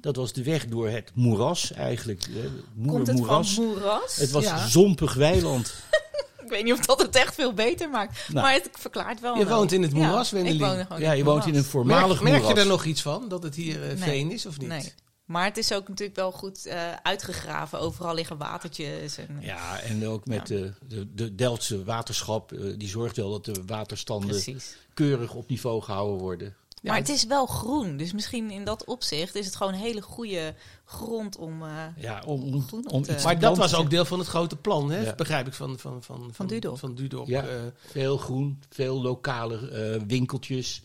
Dat 0.00 0.16
was 0.16 0.32
de 0.32 0.42
weg 0.42 0.66
door 0.66 0.88
het 0.88 1.10
moeras 1.14 1.72
eigenlijk. 1.72 2.26
Moer, 2.74 2.92
Komt 2.94 3.06
het 3.06 3.16
moeras. 3.16 3.54
van 3.54 3.64
moeras? 3.64 4.16
Het 4.16 4.30
was 4.30 4.44
Ja. 4.44 4.66
zompig 4.68 5.14
weiland. 5.14 5.74
Ik 6.44 6.52
weet 6.52 6.64
niet 6.64 6.72
of 6.72 6.86
dat 6.86 7.02
het 7.02 7.16
echt 7.16 7.34
veel 7.34 7.52
beter 7.52 7.90
maakt. 7.90 8.28
Nou. 8.28 8.44
maar 8.46 8.52
het 8.54 8.68
verklaart 8.72 9.20
wel. 9.20 9.36
Je 9.38 9.44
wel. 9.46 9.56
woont 9.58 9.72
in 9.72 9.82
het 9.82 9.92
moeras, 9.92 10.30
ja, 10.30 10.36
Wendelin. 10.36 10.60
Ik 10.60 10.66
woon 10.76 10.86
gewoon 10.86 11.00
Ja, 11.02 11.10
in 11.12 11.16
je 11.16 11.24
woont 11.24 11.42
in 11.42 11.48
een 11.48 11.52
moeras. 11.54 11.70
voormalig 11.70 12.06
merk, 12.08 12.22
merk 12.22 12.36
je 12.36 12.40
moeras. 12.42 12.58
er 12.62 12.66
nog 12.66 12.84
iets 12.84 13.02
van, 13.02 13.28
dat 13.28 13.42
het 13.42 13.54
hier 13.54 13.82
eh, 13.82 13.88
Nee. 13.88 13.96
veen 13.96 14.30
is 14.32 14.46
of 14.46 14.58
niet? 14.58 14.68
Nee. 14.68 14.92
Maar 15.26 15.44
het 15.44 15.56
is 15.56 15.72
ook 15.72 15.88
natuurlijk 15.88 16.16
wel 16.18 16.32
goed 16.32 16.66
eh, 16.66 16.92
uitgegraven. 17.02 17.80
Overal 17.80 18.14
liggen 18.14 18.36
watertjes. 18.36 19.16
En, 19.18 19.38
Ja, 19.40 19.80
en 19.80 20.06
ook 20.06 20.26
met 20.26 20.46
de, 20.46 20.72
de, 20.88 21.14
de 21.14 21.34
Delftse 21.34 21.84
waterschap. 21.84 22.52
eh, 22.52 22.74
die 22.78 22.88
zorgt 22.88 23.16
wel 23.16 23.30
dat 23.30 23.44
de 23.44 23.62
waterstanden 23.66 24.28
Precies. 24.28 24.76
keurig 24.94 25.34
op 25.34 25.48
niveau 25.48 25.82
gehouden 25.82 26.18
worden. 26.18 26.54
Ja, 26.82 26.92
maar 26.92 27.00
het 27.00 27.08
is 27.08 27.24
wel 27.26 27.46
groen. 27.46 27.96
Dus 27.96 28.12
misschien 28.12 28.50
in 28.50 28.64
dat 28.64 28.84
opzicht 28.84 29.34
is 29.34 29.46
het 29.46 29.56
gewoon 29.56 29.72
een 29.72 29.78
hele 29.78 30.02
goede 30.02 30.54
grond 30.84 31.36
om... 31.36 31.62
eh, 31.62 31.68
Ja, 31.96 32.22
om, 32.26 32.42
om, 32.54 32.62
Groen 32.66 32.86
op 32.86 32.92
om 32.92 32.98
iets 33.00 33.08
te 33.16 33.22
Maar 33.24 33.38
dat 33.38 33.56
was 33.56 33.74
ook 33.74 33.90
deel 33.90 34.04
van 34.04 34.18
het 34.18 34.28
grote 34.28 34.56
plan, 34.56 34.90
hè? 34.90 35.00
Ja. 35.00 35.14
begrijp 35.14 35.46
ik 35.46 35.52
van, 35.54 35.78
van, 35.78 36.02
van, 36.02 36.28
van, 36.32 36.46
Dudok. 36.46 36.78
Van 36.78 36.94
Dudok. 36.94 37.26
Ja. 37.26 37.42
eh. 37.46 37.60
Veel 37.90 38.16
groen, 38.18 38.62
veel 38.70 39.02
lokale 39.02 39.68
eh, 39.70 40.02
winkeltjes, 40.06 40.82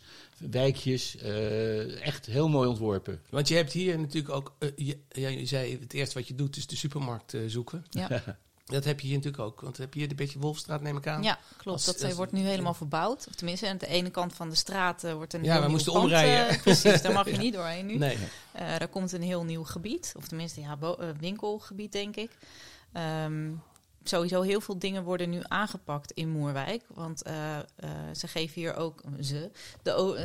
wijkjes. 0.51 1.17
eh, 1.17 2.05
echt 2.05 2.25
heel 2.25 2.49
mooi 2.49 2.67
ontworpen. 2.69 3.21
want 3.29 3.47
je 3.47 3.55
hebt 3.55 3.71
hier 3.71 3.99
natuurlijk 3.99 4.33
ook, 4.35 4.53
eh, 4.59 4.69
je, 4.75 4.97
ja, 5.09 5.27
je 5.27 5.45
zei 5.45 5.79
het 5.79 5.93
eerste 5.93 6.17
wat 6.19 6.27
je 6.27 6.35
doet 6.35 6.57
is 6.57 6.67
de 6.67 6.75
supermarkt 6.75 7.33
eh, 7.33 7.41
zoeken. 7.47 7.85
ja. 7.89 8.09
Dat 8.65 8.83
heb 8.83 8.99
je 8.99 9.07
hier 9.07 9.15
natuurlijk 9.15 9.43
ook, 9.43 9.61
want 9.61 9.77
heb 9.77 9.93
je 9.93 9.99
hier 9.99 10.07
de 10.09 10.15
beetje 10.15 10.39
Wolfstraat, 10.39 10.81
neem 10.81 10.97
ik 10.97 11.07
aan. 11.07 11.23
ja, 11.23 11.39
klopt. 11.57 11.77
Als- 11.77 11.85
dat 11.97 12.03
als- 12.03 12.13
wordt 12.13 12.31
nu 12.31 12.39
helemaal 12.41 12.73
verbouwd. 12.73 13.25
Of 13.27 13.35
tenminste, 13.35 13.67
aan 13.67 13.77
de 13.77 13.87
ene 13.87 14.09
kant 14.09 14.33
van 14.33 14.49
de 14.49 14.55
straat 14.55 15.13
wordt 15.13 15.33
een 15.33 15.43
Ja, 15.43 15.61
we 15.61 15.67
moesten 15.67 15.91
pand, 15.93 16.05
omrijden. 16.05 16.59
precies, 16.61 17.01
daar 17.01 17.13
mag 17.13 17.29
je 17.31 17.37
niet 17.37 17.53
doorheen 17.53 17.85
nu. 17.85 17.97
Nee. 17.97 18.17
Eh, 18.51 18.67
daar 18.77 18.87
komt 18.87 19.11
een 19.11 19.21
heel 19.21 19.43
nieuw 19.43 19.63
gebied. 19.63 20.13
Of 20.17 20.27
tenminste, 20.27 20.61
ja, 20.61 20.77
winkelgebied, 21.19 21.91
denk 21.91 22.15
ik. 22.15 22.31
Ehm, 22.93 23.49
sowieso 24.03 24.41
heel 24.41 24.61
veel 24.61 24.79
dingen 24.79 25.03
worden 25.03 25.29
nu 25.29 25.39
aangepakt 25.43 26.11
in 26.11 26.29
Moerwijk. 26.29 26.83
Want 26.93 27.21
eh, 27.21 27.57
eh, 27.57 27.63
ze 28.15 28.27
geven 28.27 28.61
hier 28.61 28.75
ook, 28.75 29.01
ze, 29.21 29.51
de, 29.83 29.93
o- 29.93 30.15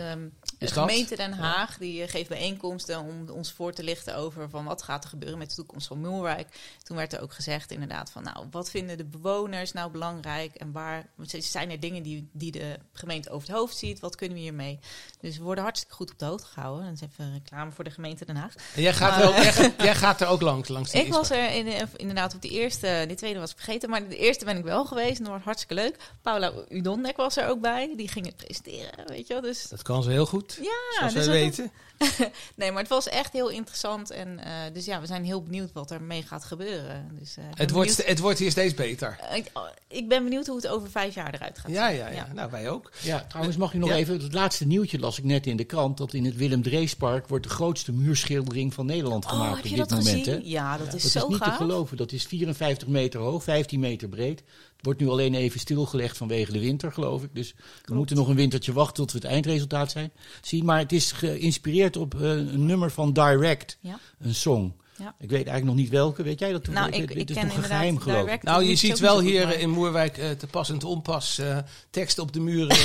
de 0.58 0.66
gemeente 0.66 1.16
Den 1.16 1.32
Haag, 1.32 1.78
die 1.78 2.02
eh, 2.02 2.08
geeft 2.10 2.28
bijeenkomsten 2.28 2.98
om 3.00 3.28
ons 3.28 3.52
voor 3.52 3.72
te 3.72 3.82
lichten 3.82 4.16
over 4.16 4.50
van 4.50 4.64
wat 4.64 4.82
gaat 4.82 5.02
er 5.04 5.10
gebeuren 5.10 5.38
met 5.38 5.48
de 5.48 5.54
toekomst 5.54 5.86
van 5.86 5.98
Moerwijk. 5.98 6.48
Toen 6.82 6.96
werd 6.96 7.12
er 7.12 7.20
ook 7.22 7.32
gezegd 7.32 7.70
inderdaad 7.70 8.10
van, 8.10 8.22
nou, 8.22 8.46
wat 8.50 8.70
vinden 8.70 8.96
de 8.96 9.04
bewoners 9.04 9.72
nou 9.72 9.90
belangrijk 9.90 10.54
en 10.54 10.72
waar 10.72 11.06
zijn 11.38 11.70
er 11.70 11.80
dingen 11.80 12.02
die, 12.02 12.28
die 12.32 12.52
de 12.52 12.78
gemeente 12.92 13.30
over 13.30 13.48
het 13.48 13.56
hoofd 13.56 13.76
ziet? 13.76 14.00
Wat 14.00 14.14
kunnen 14.16 14.36
we 14.36 14.42
hiermee? 14.42 14.78
Dus 15.20 15.36
we 15.36 15.42
worden 15.44 15.64
hartstikke 15.64 15.94
goed 15.94 16.10
op 16.12 16.18
de 16.18 16.25
hoogte 16.25 16.46
gehouden. 16.46 16.85
Dat 16.85 16.94
is 16.94 17.00
even 17.00 17.33
reclame 17.33 17.70
voor 17.72 17.85
de 17.85 17.90
gemeente 17.90 18.24
Den 18.24 18.37
Haag. 18.37 18.54
En 18.74 18.83
jij 18.83 18.92
gaat, 18.94 19.11
Maar- 19.11 19.20
er 19.20 19.28
ook, 19.28 19.35
jij, 19.37 19.52
gaat- 19.52 19.72
jij 19.83 19.94
gaat 19.94 20.20
er 20.20 20.26
ook 20.28 20.40
langs, 20.40 20.68
langs 20.68 20.92
Ik 21.07 21.12
was 21.12 21.31
er 21.31 21.50
in, 21.54 21.66
eh, 21.66 21.83
inderdaad 21.96 22.35
op 22.35 22.42
de 22.42 22.48
eerste, 22.48 23.04
de 23.09 23.14
tweede 23.14 23.38
was 23.38 23.50
ik 23.50 23.57
vergeten, 23.57 23.90
maar 23.90 24.09
de 24.09 24.16
eerste 24.16 24.44
ben 24.44 24.57
ik 24.57 24.64
wel 24.64 24.85
geweest 24.85 25.18
en 25.18 25.24
dat 25.24 25.33
was 25.33 25.42
hartstikke 25.42 25.74
leuk. 25.74 25.96
Paula 26.22 26.52
Udondek 26.68 27.16
was 27.16 27.37
er 27.37 27.48
ook 27.48 27.61
bij, 27.61 27.92
die 27.96 28.09
ging 28.09 28.26
het 28.26 28.37
presenteren, 28.37 29.07
weet 29.07 29.26
je 29.26 29.33
wel. 29.33 29.42
Dus 29.42 29.62
Dat 29.68 29.83
kan 29.83 30.02
ze 30.02 30.11
heel 30.11 30.26
goed, 30.26 30.45
ja, 30.62 30.98
zoals 30.98 31.12
dus 31.14 31.26
wij 31.26 31.40
weten. 31.40 31.70
nee, 32.56 32.70
maar 32.72 32.80
het 32.80 32.90
was 32.90 33.09
echt 33.09 33.32
heel 33.32 33.48
interessant 33.48 34.11
en 34.11 34.38
eh, 34.44 34.52
dus 34.72 34.85
ja, 34.85 35.00
we 35.00 35.06
zijn 35.06 35.24
heel 35.24 35.42
benieuwd 35.42 35.72
wat 35.72 35.90
er 35.90 36.02
mee 36.02 36.22
gaat 36.22 36.44
gebeuren. 36.44 37.09
Dus, 37.18 37.37
eh, 37.37 37.44
Het 37.54 37.70
wordt, 37.70 37.88
benieuwd- 37.88 38.09
het 38.09 38.18
wordt 38.18 38.38
hier 38.38 38.50
steeds 38.50 38.74
beter. 38.74 39.18
Eh, 39.30 39.37
ik, 39.37 39.50
ik 39.88 40.09
ben 40.09 40.22
benieuwd 40.24 40.46
hoe 40.46 40.56
het 40.56 40.66
over 40.68 40.90
vijf 40.90 41.14
jaar 41.14 41.35
eruit 41.35 41.59
gaat 41.59 41.70
Ja, 41.70 41.88
zien. 41.88 41.96
ja, 41.98 42.09
ja, 42.09 42.28
Nou, 42.35 42.50
wij 42.50 42.70
ook. 42.70 42.90
Ja, 43.02 43.24
trouwens 43.28 43.56
mag 43.56 43.72
je 43.72 43.78
nog 43.78 43.88
Ja. 43.88 43.94
even... 43.94 44.20
Het 44.20 44.32
laatste 44.32 44.66
nieuwtje 44.66 44.98
las 44.98 45.18
ik 45.18 45.24
net 45.24 45.46
in 45.46 45.56
de 45.56 45.64
krant... 45.64 45.96
dat 45.98 46.12
in 46.14 46.24
het 46.24 46.37
Willem 46.37 46.62
Dreespark 46.62 47.28
wordt 47.28 47.44
de 47.44 47.50
grootste 47.50 47.92
muurschildering 47.92 48.74
van 48.74 48.87
Nederland 48.87 49.24
Oh, 49.24 49.30
gemaakt 49.30 49.56
op 49.56 49.62
dit 49.68 49.76
dat 49.78 49.90
moment. 49.90 50.09
gezien? 50.09 50.24
Hè? 50.35 50.40
Ja, 50.42 50.76
dat 50.78 50.94
is 50.94 51.02
Dat 51.02 51.11
zo 51.12 51.18
is 51.18 51.28
niet 51.28 51.37
gaaf. 51.42 51.48
te 51.56 51.62
geloven. 51.62 51.96
Dat 51.96 52.12
is 52.12 52.24
54 52.24 52.88
meter 52.88 53.20
hoog, 53.20 53.42
15 53.42 53.80
meter 53.80 54.09
breed. 54.09 54.42
Het 54.76 54.84
wordt 54.84 55.00
nu 55.00 55.08
alleen 55.08 55.34
even 55.34 55.60
stilgelegd 55.60 56.16
vanwege 56.16 56.52
de 56.52 56.58
winter, 56.58 56.92
geloof 56.92 57.22
ik. 57.22 57.28
Dus 57.32 57.54
we 57.84 57.94
moeten 57.94 58.16
nog 58.16 58.28
een 58.28 58.36
wintertje 58.36 58.72
wachten 58.72 58.94
tot 58.94 59.12
we 59.12 59.18
het 59.18 59.26
eindresultaat 59.26 59.90
zijn. 59.90 60.10
zien. 60.42 60.64
Maar 60.64 60.78
het 60.78 60.92
is 60.92 61.12
geïnspireerd 61.12 61.96
op 61.96 62.14
eh, 62.14 62.20
een 62.30 62.66
nummer 62.66 62.90
van 62.90 63.12
Direct, 63.12 63.78
Ja. 63.80 63.98
een 64.20 64.34
song. 64.34 64.74
Ja. 64.98 65.14
Ik 65.18 65.30
weet 65.30 65.46
eigenlijk 65.46 65.64
nog 65.64 65.74
niet 65.74 65.88
welke. 65.88 66.22
Weet 66.22 66.38
jij 66.38 66.52
dat? 66.52 66.66
Nou, 66.66 66.90
Dit- 66.90 67.00
ik, 67.00 67.08
dit 67.08 67.16
ik 67.16 67.28
is 67.28 67.34
ken 67.34 67.44
nog 67.46 67.56
een 67.56 67.62
inderdaad 67.62 67.78
geheim, 67.78 67.98
geloof 67.98 68.18
ik. 68.18 68.24
direct. 68.24 68.42
Nou, 68.42 68.64
je 68.64 68.74
ziet 68.76 68.98
wel 68.98 69.20
hier 69.20 69.46
maar- 69.46 69.58
in 69.60 69.70
Moerwijk 69.70 70.18
eh, 70.18 70.30
te 70.30 70.46
pas 70.46 70.70
en 70.70 70.78
te 70.78 70.86
onpas 70.86 71.38
eh, 71.38 71.58
teksten 71.90 72.22
op 72.22 72.32
de 72.32 72.40
muren. 72.40 72.76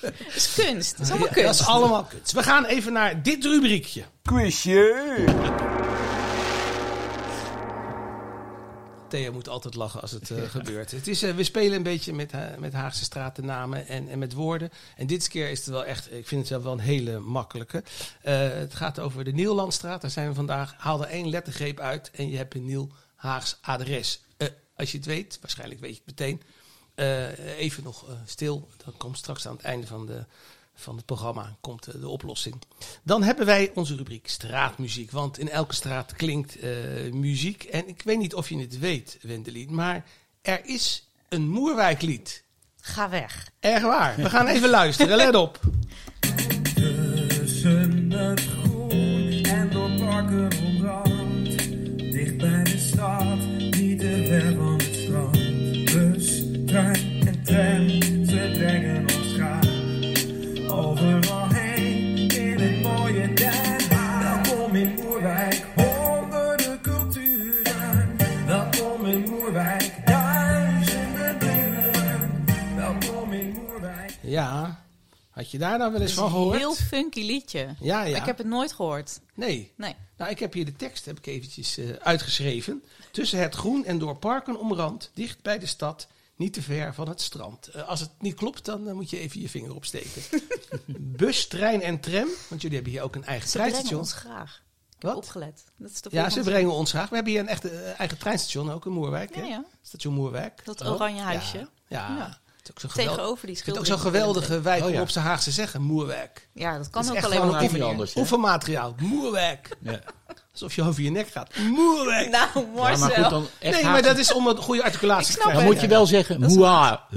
Het 0.00 0.34
is 0.34 0.54
kunst. 0.54 0.90
Het 0.90 1.00
is 1.00 1.10
allemaal 1.10 1.28
Ja, 1.28 1.32
kunst. 1.34 1.58
dat 1.58 1.60
is 1.60 1.74
allemaal 1.74 2.04
kunst. 2.04 2.32
We 2.32 2.42
gaan 2.42 2.64
even 2.64 2.92
naar 2.92 3.22
dit 3.22 3.44
rubriekje. 3.44 4.02
Quizje! 4.22 5.88
Thea 9.10 9.30
moet 9.30 9.48
altijd 9.48 9.74
lachen 9.74 10.00
als 10.00 10.10
het 10.10 10.30
eh, 10.30 10.42
gebeurt. 10.42 10.90
Het 10.90 11.08
is, 11.08 11.22
eh, 11.22 11.34
we 11.34 11.44
spelen 11.44 11.76
een 11.76 11.82
beetje 11.82 12.12
met, 12.12 12.32
Ha- 12.32 12.54
met 12.58 12.72
Haagse 12.72 13.04
stratennamen 13.04 13.86
en, 13.86 14.08
en 14.08 14.18
met 14.18 14.32
woorden. 14.32 14.70
En 14.96 15.06
dit 15.06 15.28
keer 15.28 15.50
is 15.50 15.58
het 15.58 15.68
wel 15.68 15.84
echt, 15.84 16.12
ik 16.12 16.26
vind 16.26 16.40
het 16.40 16.48
zelf 16.48 16.62
wel 16.62 16.72
een 16.72 16.78
hele 16.78 17.18
makkelijke. 17.18 17.82
Eh, 18.22 18.38
het 18.38 18.74
gaat 18.74 18.98
over 18.98 19.24
de 19.24 19.32
Nieuwlandstraat. 19.32 20.00
Daar 20.00 20.10
zijn 20.10 20.28
we 20.28 20.34
vandaag. 20.34 20.74
Haal 20.76 21.02
er 21.02 21.08
één 21.08 21.28
lettergreep 21.28 21.80
uit 21.80 22.10
en 22.10 22.30
je 22.30 22.36
hebt 22.36 22.54
een 22.54 22.64
nieuw 22.64 22.88
Haags 23.14 23.58
adres. 23.60 24.20
Eh, 24.36 24.48
als 24.76 24.90
je 24.90 24.96
het 24.96 25.06
weet, 25.06 25.38
waarschijnlijk 25.40 25.80
weet 25.80 25.96
je 25.96 26.02
het 26.04 26.18
meteen. 26.18 26.42
Eh, 26.94 27.58
even 27.58 27.82
nog 27.82 28.08
eh, 28.08 28.14
stil. 28.24 28.68
Dan 28.84 28.94
komt 28.96 29.16
straks 29.18 29.46
aan 29.46 29.56
het 29.56 29.64
einde 29.64 29.86
van, 29.86 30.06
de, 30.06 30.24
van 30.80 30.96
het 30.96 31.04
programma 31.04 31.56
komt, 31.60 31.86
eh, 31.86 32.00
de 32.00 32.08
oplossing. 32.08 32.54
Dan 33.02 33.22
hebben 33.22 33.46
wij 33.46 33.70
onze 33.74 33.96
rubriek 33.96 34.28
straatmuziek. 34.28 35.10
Want 35.10 35.38
in 35.38 35.48
elke 35.48 35.74
straat 35.74 36.12
klinkt 36.12 36.58
eh, 36.58 36.70
muziek. 37.12 37.64
En 37.64 37.88
ik 37.88 38.02
weet 38.02 38.18
niet 38.18 38.34
of 38.34 38.48
je 38.48 38.58
het 38.58 38.78
weet, 38.78 39.18
Wendelin. 39.22 39.74
Maar 39.74 40.04
er 40.42 40.60
is 40.64 41.08
een 41.28 41.48
Moerwijklied. 41.48 42.44
Ga 42.80 43.08
weg. 43.08 43.50
Erg 43.60 43.82
waar. 43.82 44.16
We 44.16 44.30
gaan 44.30 44.46
even 44.46 44.68
luisteren. 44.68 45.16
Let 45.16 45.34
op. 45.34 45.60
Tussen 46.74 48.10
het 48.10 48.40
groen 48.40 49.42
en 49.42 49.70
door 49.70 50.69
Had 75.40 75.50
je 75.50 75.58
daar 75.58 75.78
nou 75.78 75.92
wel 75.92 76.00
eens 76.00 76.12
van 76.12 76.24
is 76.24 76.30
een 76.30 76.36
gehoord? 76.36 76.58
heel 76.58 76.74
funky 76.74 77.22
liedje. 77.24 77.74
Ja, 77.80 78.02
ja. 78.02 78.16
Ik 78.16 78.24
heb 78.24 78.38
het 78.38 78.46
nooit 78.46 78.72
gehoord. 78.72 79.20
Nee. 79.34 79.72
Nee. 79.76 79.94
Nou, 80.16 80.30
ik 80.30 80.38
heb 80.38 80.52
hier 80.52 80.64
de 80.64 80.76
tekst 80.76 81.04
heb 81.04 81.18
ik 81.18 81.26
eventjes 81.26 81.76
eh, 81.78 81.88
uitgeschreven. 81.90 82.82
Tussen 83.10 83.38
het 83.40 83.54
groen 83.54 83.84
en 83.84 83.98
door 83.98 84.16
parken 84.16 84.58
omrand, 84.58 85.10
dicht 85.14 85.42
bij 85.42 85.58
de 85.58 85.66
stad, 85.66 86.06
niet 86.36 86.52
te 86.52 86.62
ver 86.62 86.94
van 86.94 87.08
het 87.08 87.20
strand. 87.20 87.66
Eh, 87.66 87.88
als 87.88 88.00
het 88.00 88.10
niet 88.18 88.34
klopt, 88.34 88.64
dan 88.64 88.88
eh, 88.88 88.94
moet 88.94 89.10
je 89.10 89.18
even 89.18 89.40
je 89.40 89.48
vinger 89.48 89.74
opsteken. 89.74 90.22
Bus, 91.16 91.46
trein 91.46 91.82
en 91.82 92.00
tram, 92.00 92.28
want 92.48 92.60
jullie 92.60 92.76
hebben 92.76 92.92
hier 92.92 93.02
ook 93.02 93.14
een 93.14 93.24
eigen 93.24 93.48
Ze 93.48 93.56
brengen 93.56 93.72
treinstation. 93.72 94.00
ons 94.00 94.12
graag. 94.12 94.62
Ik 94.96 95.02
heb 95.02 95.14
Wat? 95.14 95.24
opgelet. 95.24 95.64
Dat 95.76 95.90
is 95.90 96.00
de 96.00 96.08
Ja, 96.12 96.30
ze 96.30 96.40
brengen 96.40 96.72
ons 96.72 96.90
graag. 96.90 97.08
We 97.08 97.14
hebben 97.14 97.32
hier 97.32 97.42
een 97.42 97.48
echte 97.48 97.68
eigen 97.78 98.18
treinstation 98.18 98.70
ook 98.70 98.86
in 98.86 98.92
Moerwijk. 98.92 99.34
Ja, 99.34 99.40
hè? 99.40 99.46
ja. 99.46 99.64
Station 99.82 100.14
Moerwijk. 100.14 100.64
Dat 100.64 100.86
oranje 100.86 101.20
huisje. 101.22 101.68
Ja, 101.88 102.16
ja. 102.16 102.38
Het 102.74 102.82
is 102.84 102.84
ook 102.84 102.90
Tegenover 103.06 103.46
die 103.46 103.56
ik 103.56 103.62
vind 103.64 103.76
het 103.76 103.86
schildering. 103.86 103.86
ook 103.86 103.86
zo'n 103.86 103.98
geweldige 104.12 104.60
wijk 104.60 104.84
Oh, 104.84 104.90
ja. 104.90 105.00
op 105.00 105.10
zijn 105.10 105.24
Haagse 105.24 105.50
zeggen, 105.50 105.82
moerwerk. 105.82 106.48
Ja, 106.52 106.70
dat 106.72 106.78
Dat 106.82 106.90
kan 106.90 107.02
is 107.02 107.10
ook 107.10 107.24
alleen 107.24 107.46
maar 107.46 107.62
een 107.62 107.82
anders? 107.82 108.16
Oefenmateriaal, 108.16 108.94
moerwerk. 109.00 109.76
Ja. 109.80 110.00
Alsof 110.52 110.74
je 110.74 110.82
over 110.82 111.02
je 111.02 111.10
nek 111.10 111.28
gaat. 111.28 111.56
Moerwerk. 111.56 112.28
Nou, 112.36 112.46
Ja, 112.54 112.62
Marcel. 112.76 112.98
maar 113.06 113.10
goed, 113.16 113.30
dan 113.30 113.46
echt 113.58 113.74
nee, 113.74 113.84
maar 113.84 114.02
dat 114.02 114.18
is 114.18 114.32
om 114.32 114.46
een 114.46 114.56
goede 114.56 114.82
articulatie 114.82 115.32
te 115.34 115.38
krijgen. 115.40 115.60
Dan 115.62 115.72
moet 115.72 115.80
je 115.80 115.86
wel 115.88 116.06
zeggen, 116.06 116.40
Dat 116.40 116.50
is 116.50 116.56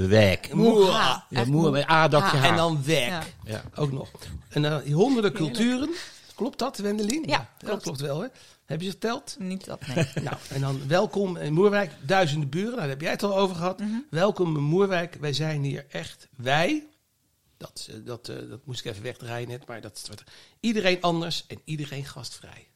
weg. 0.08 0.38
Moera. 0.52 1.24
Ja, 1.28 1.38
Echt 1.38 1.46
moe 1.46 1.70
met 1.70 1.90
A-dakje 1.90 2.26
Ah, 2.36 2.42
haar. 2.42 2.50
En 2.50 2.56
dan 2.56 2.82
werk. 2.84 3.08
Ja. 3.10 3.22
Ja. 3.44 3.62
Ook 3.74 3.92
nog. 3.92 4.08
En 4.48 4.64
eh, 4.64 4.94
honderden 4.94 5.32
culturen. 5.32 5.90
Klopt 6.34 6.58
dat, 6.58 6.76
Wendelin? 6.76 7.22
Ja, 7.26 7.50
dat 7.58 7.68
klopt. 7.68 7.82
klopt 7.82 8.00
wel. 8.00 8.20
Hè? 8.20 8.28
Heb 8.64 8.80
je 8.80 8.86
ze 8.86 8.92
geteld? 8.92 9.36
Niet 9.38 9.64
dat, 9.64 9.86
nee. 9.86 10.06
nou, 10.22 10.36
en 10.48 10.60
dan 10.60 10.88
welkom 10.88 11.36
in 11.36 11.52
Moerwijk. 11.52 11.92
Duizenden 12.00 12.48
buren. 12.48 12.68
Nou, 12.68 12.80
daar 12.80 12.88
heb 12.88 13.00
jij 13.00 13.10
het 13.10 13.22
al 13.22 13.36
over 13.36 13.56
gehad. 13.56 13.78
Mhm. 13.78 13.98
Welkom 14.10 14.56
in 14.56 14.62
Moerwijk. 14.62 15.14
Wij 15.14 15.32
zijn 15.32 15.62
hier 15.62 15.86
echt 15.88 16.28
wij. 16.36 16.86
Dat, 17.56 17.88
eh, 17.90 17.96
dat, 18.04 18.28
eh, 18.28 18.36
dat 18.48 18.66
moest 18.66 18.84
ik 18.84 18.90
even 18.90 19.02
wegdraaien 19.02 19.48
net. 19.48 19.66
Maar 19.66 19.80
dat 19.80 20.04
wordt 20.06 20.22
iedereen 20.60 21.00
anders 21.00 21.44
en 21.46 21.60
iedereen 21.64 22.04
gastvrij. 22.04 22.68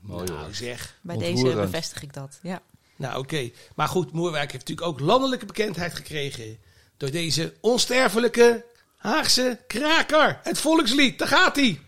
Mooi 0.00 0.24
nou 0.24 0.30
hoor. 0.30 0.54
zeg. 0.54 0.98
Bij 1.02 1.16
deze 1.16 1.54
bevestig 1.54 2.02
ik 2.02 2.12
dat. 2.12 2.38
Ja. 2.42 2.62
Nou 2.96 3.18
oké. 3.18 3.50
Maar 3.74 3.88
goed, 3.88 4.12
Moerwijk 4.12 4.52
heeft 4.52 4.68
natuurlijk 4.68 4.88
ook 4.88 5.00
landelijke 5.00 5.46
bekendheid 5.46 5.94
gekregen. 5.94 6.58
Door 6.96 7.10
deze 7.10 7.54
onsterfelijke 7.60 8.64
Haagse 8.96 9.58
kraker. 9.66 10.40
Het 10.42 10.58
volkslied. 10.58 11.18
Daar 11.18 11.28
gaat 11.28 11.56
hij. 11.56 11.80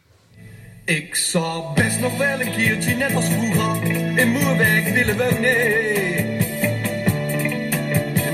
Ik 0.88 1.14
zou 1.14 1.74
best 1.74 2.00
nog 2.00 2.16
wel 2.16 2.40
een 2.40 2.52
keertje, 2.52 2.94
net 2.94 3.14
als 3.14 3.28
vroeger, 3.28 3.90
in 4.18 4.28
Moerwerk 4.28 4.88
willen 4.88 5.16
wonen. 5.16 6.34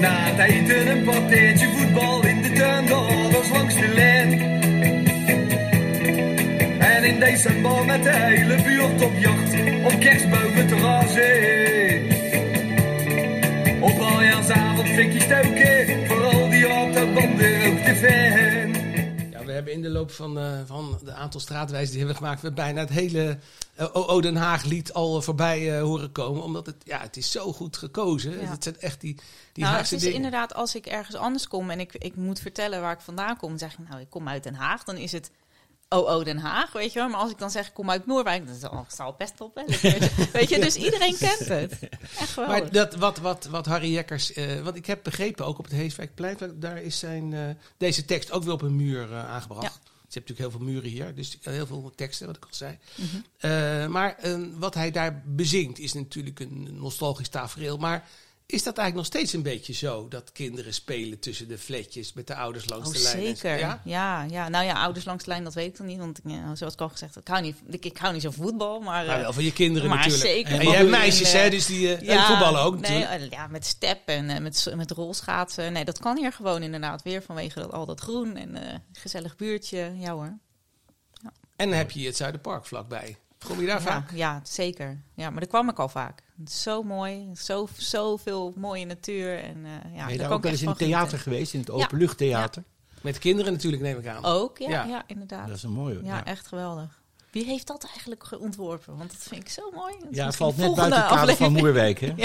Na 0.00 0.24
het 0.24 0.38
eten 0.38 0.86
een 0.86 1.04
partijtje 1.04 1.68
voetbal 1.68 2.26
in 2.26 2.42
de 2.42 2.52
tuin, 2.52 2.86
de 2.86 2.94
ouders 2.94 3.50
langs 3.50 3.74
de 3.74 3.88
lijn. 3.88 4.40
En 6.80 7.04
in 7.04 7.20
december 7.20 7.84
met 7.84 8.02
de 8.02 8.12
hele 8.12 8.62
buurt 8.62 9.02
op 9.02 9.12
jacht, 9.18 9.54
om 9.84 9.98
kerstbomen 9.98 10.66
te 10.66 10.76
razen. 10.76 11.93
De 19.84 19.90
loop 19.90 20.10
van, 20.10 20.38
eh, 20.38 20.60
van 20.66 20.98
de 21.04 21.12
aantal 21.12 21.40
straatwijzen 21.40 21.90
die 21.90 21.98
hebben 21.98 22.16
gemaakt, 22.16 22.42
we 22.42 22.52
bijna 22.52 22.80
het 22.80 22.88
hele 22.88 23.38
O.O. 23.76 24.20
Den 24.20 24.36
Haag 24.36 24.64
lied 24.64 24.92
al 24.92 25.22
voorbij 25.22 25.76
eh, 25.76 25.82
horen 25.82 26.12
komen. 26.12 26.42
Omdat 26.42 26.66
het, 26.66 26.76
ja, 26.84 27.00
het 27.00 27.16
is 27.16 27.30
zo 27.30 27.52
goed 27.52 27.76
gekozen. 27.76 28.40
Ja. 28.40 28.46
Het 28.46 28.62
zijn 28.62 28.80
echt 28.80 29.00
die, 29.00 29.14
die 29.14 29.24
nou, 29.54 29.66
het 29.66 29.74
Haagse 29.74 29.94
is 29.94 30.00
dingen. 30.00 30.16
inderdaad, 30.16 30.54
als 30.54 30.74
ik 30.74 30.86
ergens 30.86 31.16
anders 31.16 31.48
kom 31.48 31.70
en 31.70 31.80
ik, 31.80 31.94
ik 31.94 32.16
moet 32.16 32.40
vertellen 32.40 32.80
waar 32.80 32.92
ik 32.92 33.00
vandaan 33.00 33.36
kom, 33.36 33.48
dan 33.48 33.58
zeg 33.58 33.72
ik, 33.72 33.88
nou, 33.88 34.00
ik 34.00 34.10
kom 34.10 34.28
uit 34.28 34.42
Den 34.42 34.54
Haag, 34.54 34.84
dan 34.84 34.96
is 34.96 35.12
het 35.12 35.30
OO 35.94 36.24
Den 36.24 36.38
Haag, 36.38 36.72
weet 36.72 36.92
je 36.92 36.98
wel. 36.98 37.08
Maar 37.08 37.20
als 37.20 37.30
ik 37.30 37.38
dan 37.38 37.50
zeg, 37.50 37.72
kom 37.72 37.90
uit 37.90 38.06
Noorwijk, 38.06 38.46
dan 38.46 38.86
zal 38.88 39.06
het 39.06 39.16
best 39.16 39.40
op. 39.40 39.54
Weet 40.32 40.48
je, 40.48 40.58
dus 40.60 40.76
iedereen 40.76 41.16
kent 41.16 41.48
het. 41.48 41.78
Echt. 42.18 42.36
Maar 42.36 42.72
dat, 42.72 42.94
wat, 42.94 43.18
wat, 43.18 43.44
wat 43.44 43.66
Harry 43.66 43.92
Jekkers, 43.92 44.32
eh, 44.32 44.60
wat 44.60 44.76
ik 44.76 44.86
heb 44.86 45.02
begrepen, 45.02 45.46
ook 45.46 45.58
op 45.58 45.64
het 45.64 45.72
Heeswijkplein, 45.72 46.36
daar 46.54 46.82
is 46.82 46.98
zijn, 46.98 47.32
eh, 47.32 47.40
deze 47.76 48.04
tekst 48.04 48.30
ook 48.30 48.42
weer 48.42 48.52
op 48.52 48.62
een 48.62 48.76
muur 48.76 49.12
eh, 49.12 49.28
aangebracht. 49.28 49.62
Ja. 49.62 49.92
Je 50.14 50.20
hebt 50.20 50.28
natuurlijk 50.28 50.38
heel 50.38 50.50
veel 50.50 50.74
muren 50.74 50.90
hier, 50.90 51.14
dus 51.14 51.38
heel 51.42 51.66
veel 51.66 51.92
teksten, 51.94 52.26
wat 52.26 52.36
ik 52.36 52.44
al 52.44 52.48
zei. 52.50 52.78
Mhm. 52.94 53.90
Maar 53.90 54.16
eh, 54.18 54.38
wat 54.54 54.74
hij 54.74 54.90
daar 54.90 55.22
bezingt 55.26 55.78
is 55.78 55.92
natuurlijk 55.92 56.40
een 56.40 56.68
nostalgisch 56.70 57.28
tafereel. 57.28 57.76
Maar 57.76 58.08
is 58.46 58.62
dat 58.62 58.78
eigenlijk 58.78 58.94
nog 58.94 59.06
steeds 59.20 59.32
een 59.32 59.42
beetje 59.42 59.72
zo, 59.72 60.08
dat 60.08 60.32
kinderen 60.32 60.74
spelen 60.74 61.18
tussen 61.18 61.48
de 61.48 61.58
fletjes 61.58 62.12
met 62.12 62.26
de 62.26 62.34
ouders 62.34 62.68
langs 62.68 62.88
Oh, 62.88 62.94
de 62.94 63.00
lijn? 63.00 63.36
zeker. 63.36 63.58
Ja? 63.58 63.80
Ja? 63.84 64.22
Ja, 64.30 64.48
Nou 64.48 64.64
ja, 64.64 64.72
ouders 64.82 65.04
langs 65.04 65.24
de 65.24 65.30
lijn, 65.30 65.44
dat 65.44 65.54
weet 65.54 65.66
ik 65.66 65.76
dan 65.76 65.86
niet. 65.86 65.98
Want 65.98 66.20
eh, 66.26 66.50
zoals 66.54 66.72
ik 66.72 66.80
al 66.80 66.88
gezegd 66.88 67.14
heb, 67.14 67.22
ik 67.24 67.28
hou 67.30 67.42
niet, 67.42 67.56
ik, 67.68 67.84
ik 67.84 67.96
hou 67.96 68.12
niet 68.12 68.22
zo 68.22 68.30
van 68.30 68.44
voetbal. 68.44 68.80
Maar, 68.80 69.06
Maar 69.06 69.16
eh, 69.16 69.22
wel 69.22 69.32
van 69.32 69.44
je 69.44 69.52
kinderen 69.52 69.88
maar 69.88 69.98
natuurlijk. 69.98 70.22
zeker. 70.24 70.52
En 70.52 70.60
En 70.60 70.66
jij 70.66 70.76
hebt 70.76 70.90
meisjes, 70.90 71.32
hè, 71.32 71.38
eh, 71.38 71.50
dus 71.50 71.66
die 71.66 71.96
eh, 71.96 72.16
en 72.16 72.24
voetballen 72.26 72.60
ook 72.60 72.80
nee, 72.80 72.98
natuurlijk. 73.00 73.32
eh, 73.32 73.38
ja, 73.38 73.46
met 73.46 73.66
step 73.66 74.08
en 74.08 74.30
eh, 74.30 74.40
met, 74.40 74.72
met 74.76 74.90
rolschaatsen. 74.90 75.72
Nee, 75.72 75.84
dat 75.84 75.98
kan 75.98 76.16
hier 76.16 76.32
gewoon 76.32 76.62
inderdaad 76.62 77.02
weer 77.02 77.22
vanwege 77.22 77.60
dat, 77.60 77.72
al 77.72 77.86
dat 77.86 78.00
groen 78.00 78.36
en 78.36 78.56
eh, 78.68 78.78
gezellig 78.92 79.36
buurtje. 79.36 79.92
Ja 79.98 80.12
hoor. 80.12 80.38
En 81.56 81.68
dan 81.68 81.78
heb 81.78 81.90
je 81.90 82.06
het 82.06 82.16
Zuiderpark 82.16 82.66
vlakbij. 82.66 83.16
Kom 83.46 83.60
je 83.60 83.66
daar 83.66 83.76
Ja, 83.80 83.86
vaak? 83.86 84.10
ja, 84.14 84.40
zeker. 84.44 85.00
Ja, 85.14 85.30
maar 85.30 85.40
daar 85.40 85.48
kwam 85.48 85.68
ik 85.68 85.78
al 85.78 85.88
vaak. 85.88 86.22
Het 86.38 86.48
is 86.48 86.62
zo 86.62 86.82
mooi. 86.82 87.28
Zo, 87.36 87.68
zoveel 87.76 88.52
mooie 88.56 88.86
natuur. 88.86 89.38
En, 89.38 89.64
eh, 89.64 89.94
ja, 89.96 90.04
ben 90.04 90.12
je 90.12 90.18
daar 90.18 90.30
ook 90.32 90.42
wel 90.42 90.52
eens 90.52 90.62
in 90.62 90.68
het 90.68 90.78
theater 90.78 91.06
genieten. 91.08 91.32
geweest, 91.32 91.52
in 91.54 91.60
het 91.60 91.68
Ja. 91.68 91.74
openluchttheater? 91.74 92.62
Met 93.02 93.18
kinderen 93.18 93.52
natuurlijk, 93.52 93.82
neem 93.82 93.98
ik 93.98 94.06
aan. 94.06 94.24
Ook, 94.24 94.58
ja, 94.58 94.68
Ja. 94.70 94.84
ja. 94.84 95.02
inderdaad. 95.06 95.46
Dat 95.48 95.56
is 95.56 95.62
een 95.62 95.70
mooie. 95.72 95.94
ja, 96.02 96.16
Ja, 96.16 96.24
echt 96.24 96.46
geweldig. 96.46 97.02
Wie 97.30 97.44
heeft 97.44 97.66
dat 97.66 97.84
eigenlijk 97.84 98.24
ge- 98.24 98.38
ontworpen? 98.38 98.96
Want 98.96 99.10
dat 99.10 99.20
vind 99.20 99.40
ik 99.40 99.48
zo 99.48 99.70
mooi. 99.70 99.94
Dat 99.98 100.08
ja 100.14 100.26
het 100.26 100.36
valt 100.36 100.56
net 100.56 100.74
buiten 100.74 101.00
het 101.00 101.08
kader 101.10 101.36
van. 101.36 101.52
Moerwijk, 101.52 101.98
hè? 102.00 102.12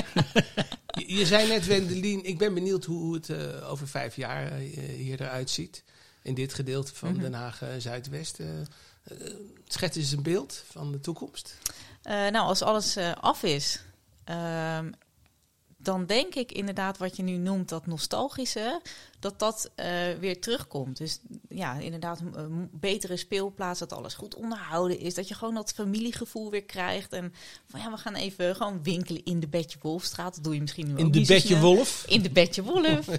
Je, 0.87 1.15
je 1.15 1.25
zei 1.25 1.47
net, 1.47 1.65
Wendelin, 1.65 2.23
ik 2.25 2.37
ben 2.37 2.53
benieuwd 2.53 2.85
hoe 2.85 3.13
het 3.13 3.29
eh, 3.29 3.71
over 3.71 3.87
vijf 3.87 4.15
jaar 4.15 4.51
eh, 4.51 4.67
hier 4.97 5.21
eruit 5.21 5.49
ziet. 5.49 5.83
In 6.21 6.33
dit 6.33 6.53
gedeelte 6.53 6.95
van 6.95 7.11
Mhm. 7.11 7.21
Den 7.21 7.33
Haag 7.33 7.61
eh, 7.61 7.69
Zuidwest. 7.77 8.39
Eh, 8.39 8.59
eh, 8.59 8.65
schets 9.67 9.97
eens 9.97 10.11
een 10.11 10.23
beeld 10.23 10.63
van 10.71 10.91
de 10.91 10.99
toekomst. 10.99 11.55
Nou, 12.03 12.37
als 12.37 12.61
alles 12.61 12.97
af 12.97 13.43
is, 13.43 13.83
ehm, 14.23 14.91
dan 15.81 16.05
denk 16.05 16.35
ik 16.35 16.51
inderdaad 16.51 16.97
wat 16.97 17.15
je 17.15 17.23
nu 17.23 17.37
noemt, 17.37 17.69
dat 17.69 17.87
nostalgische, 17.87 18.81
dat 19.19 19.39
dat 19.39 19.71
eh, 19.75 19.87
weer 20.19 20.41
terugkomt. 20.41 20.97
Dus 20.97 21.19
ja, 21.49 21.77
inderdaad, 21.77 22.21
een, 22.33 22.69
betere 22.71 23.17
speelplaats, 23.17 23.79
dat 23.79 23.93
alles 23.93 24.13
goed 24.13 24.35
onderhouden 24.35 24.99
is, 24.99 25.13
dat 25.13 25.27
je 25.27 25.33
gewoon 25.33 25.53
dat 25.53 25.71
familiegevoel 25.71 26.51
weer 26.51 26.63
krijgt. 26.63 27.13
En 27.13 27.33
van 27.67 27.79
ja, 27.79 27.91
we 27.91 27.97
gaan 27.97 28.15
even 28.15 28.55
gewoon 28.55 28.83
winkelen 28.83 29.25
in 29.25 29.39
de 29.39 29.47
Betje 29.47 29.77
Wolfstraat. 29.81 30.35
Dat 30.35 30.43
doe 30.43 30.53
je 30.53 30.61
misschien 30.61 30.87
nu 30.87 30.91
ook 30.91 30.99
In 30.99 31.11
de 31.11 31.17
niet 31.17 31.27
zo 31.27 31.33
Betje 31.33 31.47
snel. 31.47 31.61
Wolf. 31.75 32.05
In 32.07 32.21
de 32.21 32.31
Betje 32.31 32.63
Wolf. 32.63 33.05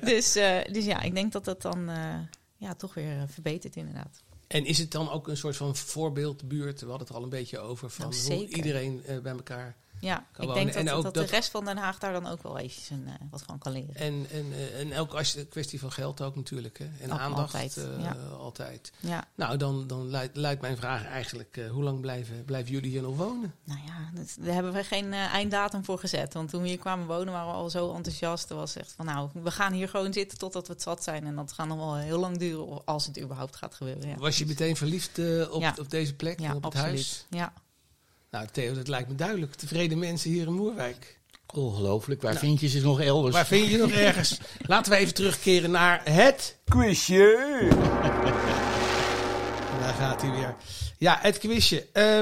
Dus, 0.00 0.36
eh, 0.36 0.58
dus 0.72 0.84
ja, 0.84 1.00
ik 1.00 1.14
denk 1.14 1.32
dat 1.32 1.44
dat 1.44 1.62
dan 1.62 1.88
eh, 1.88 2.18
ja, 2.56 2.74
toch 2.74 2.94
weer 2.94 3.28
verbetert 3.28 3.76
inderdaad. 3.76 4.22
En 4.46 4.64
is 4.64 4.78
het 4.78 4.90
dan 4.90 5.10
ook 5.10 5.28
een 5.28 5.36
soort 5.36 5.56
van 5.56 5.76
voorbeeldbuurt? 5.76 6.80
We 6.80 6.86
hadden 6.86 7.06
het 7.06 7.08
er 7.08 7.16
al 7.16 7.22
een 7.22 7.28
beetje 7.28 7.58
over. 7.58 7.90
Van 7.90 8.08
Nou, 8.08 8.34
hoe 8.34 8.48
iedereen 8.48 9.02
bij 9.22 9.32
elkaar. 9.32 9.76
Ja, 10.00 10.26
ik 10.38 10.54
denk 10.54 10.66
dat, 10.66 10.74
En 10.76 10.90
ook 10.90 11.02
dat, 11.02 11.14
de 11.14 11.24
rest 11.24 11.50
van 11.50 11.64
Den 11.64 11.76
Haag 11.76 11.98
daar 11.98 12.12
dan 12.12 12.26
ook 12.26 12.42
wel 12.42 12.58
eventjes 12.58 12.90
een, 12.90 13.06
eh, 13.06 13.12
wat 13.30 13.42
van 13.42 13.58
kan 13.58 13.72
leren. 13.72 13.94
En, 13.94 14.26
en, 14.32 14.52
eh, 14.52 14.80
en 14.80 14.98
ook 14.98 15.12
als 15.14 15.32
je, 15.32 15.44
kwestie 15.46 15.80
van 15.80 15.92
geld 15.92 16.20
ook 16.20 16.36
natuurlijk. 16.36 16.78
Hè? 16.78 16.88
En 17.00 17.12
Ook 17.12 17.18
aandacht 17.18 17.54
altijd, 17.54 17.76
eh, 17.76 18.02
ja. 18.02 18.12
altijd. 18.38 18.92
Ja, 19.00 19.24
Nou, 19.34 19.56
dan, 19.56 19.86
dan 19.86 20.10
luidt, 20.10 20.36
luidt 20.36 20.60
mijn 20.60 20.76
vraag 20.76 21.04
eigenlijk: 21.06 21.60
hoe 21.70 21.82
lang 21.82 22.00
blijven, 22.00 22.44
blijven 22.44 22.72
jullie 22.72 22.90
hier 22.90 23.02
nog 23.02 23.16
wonen? 23.16 23.54
nou 23.64 23.80
ja, 23.86 24.10
dat- 24.14 24.36
daar 24.40 24.54
hebben 24.54 24.72
we 24.72 24.84
geen 24.84 25.12
einddatum 25.12 25.84
voor 25.84 25.98
gezet. 25.98 26.34
Want 26.34 26.50
toen 26.50 26.62
we 26.62 26.68
hier 26.68 26.78
kwamen 26.78 27.06
wonen 27.06 27.32
waren 27.32 27.48
we 27.48 27.54
al 27.58 27.70
zo 27.70 27.94
enthousiast. 27.94 28.50
Er 28.50 28.56
was 28.56 28.76
echt 28.76 28.92
van, 28.96 29.04
nou, 29.06 29.30
we 29.32 29.50
gaan 29.50 29.72
hier 29.72 29.88
gewoon 29.88 30.12
zitten 30.12 30.38
totdat 30.38 30.66
we 30.66 30.72
het 30.72 30.82
zat 30.82 31.02
zijn. 31.02 31.26
En 31.26 31.34
dat 31.36 31.52
gaat 31.52 31.66
nog 31.66 31.76
wel 31.78 31.96
heel 31.96 32.18
lang 32.18 32.38
duren, 32.38 32.84
als 32.84 33.06
het 33.06 33.20
überhaupt 33.20 33.56
gaat 33.56 33.74
gebeuren. 33.74 34.08
Ja, 34.08 34.16
Was 34.16 34.38
je 34.38 34.46
meteen 34.46 34.76
verliefd 34.76 35.18
op, 35.50 35.78
op 35.78 35.90
deze 35.90 36.14
plek 36.14 36.40
en 36.40 36.48
op 36.54 36.54
het 36.54 36.64
absoluut. 36.64 36.84
huis? 36.94 37.26
Ja. 37.30 37.52
Nou, 38.36 38.48
Theo, 38.52 38.74
dat 38.74 38.88
lijkt 38.88 39.08
me 39.08 39.14
duidelijk. 39.14 39.54
Tevreden 39.54 39.98
mensen 39.98 40.30
hier 40.30 40.46
in 40.46 40.52
Moerwijk. 40.52 41.18
Ongelooflijk. 41.46 42.22
Waar 42.22 42.32
Nou. 42.32 42.44
vind 42.44 42.60
je 42.60 42.68
ze 42.68 42.80
nog 42.80 43.00
elders? 43.00 43.34
Waar 43.34 43.46
vind 43.46 43.70
je 43.70 43.76
nog 43.76 43.90
ergens? 43.90 44.38
Laten 44.66 44.92
we 44.92 44.98
even 44.98 45.14
terugkeren 45.14 45.70
naar 45.70 46.00
het. 46.04 46.56
Quizje! 46.68 47.68
Daar 49.80 49.94
gaat 49.94 50.22
hij 50.22 50.30
weer. 50.30 50.54
Ja, 50.98 51.18
het 51.20 51.38
quizje. 51.38 51.86
Eh, 51.92 52.18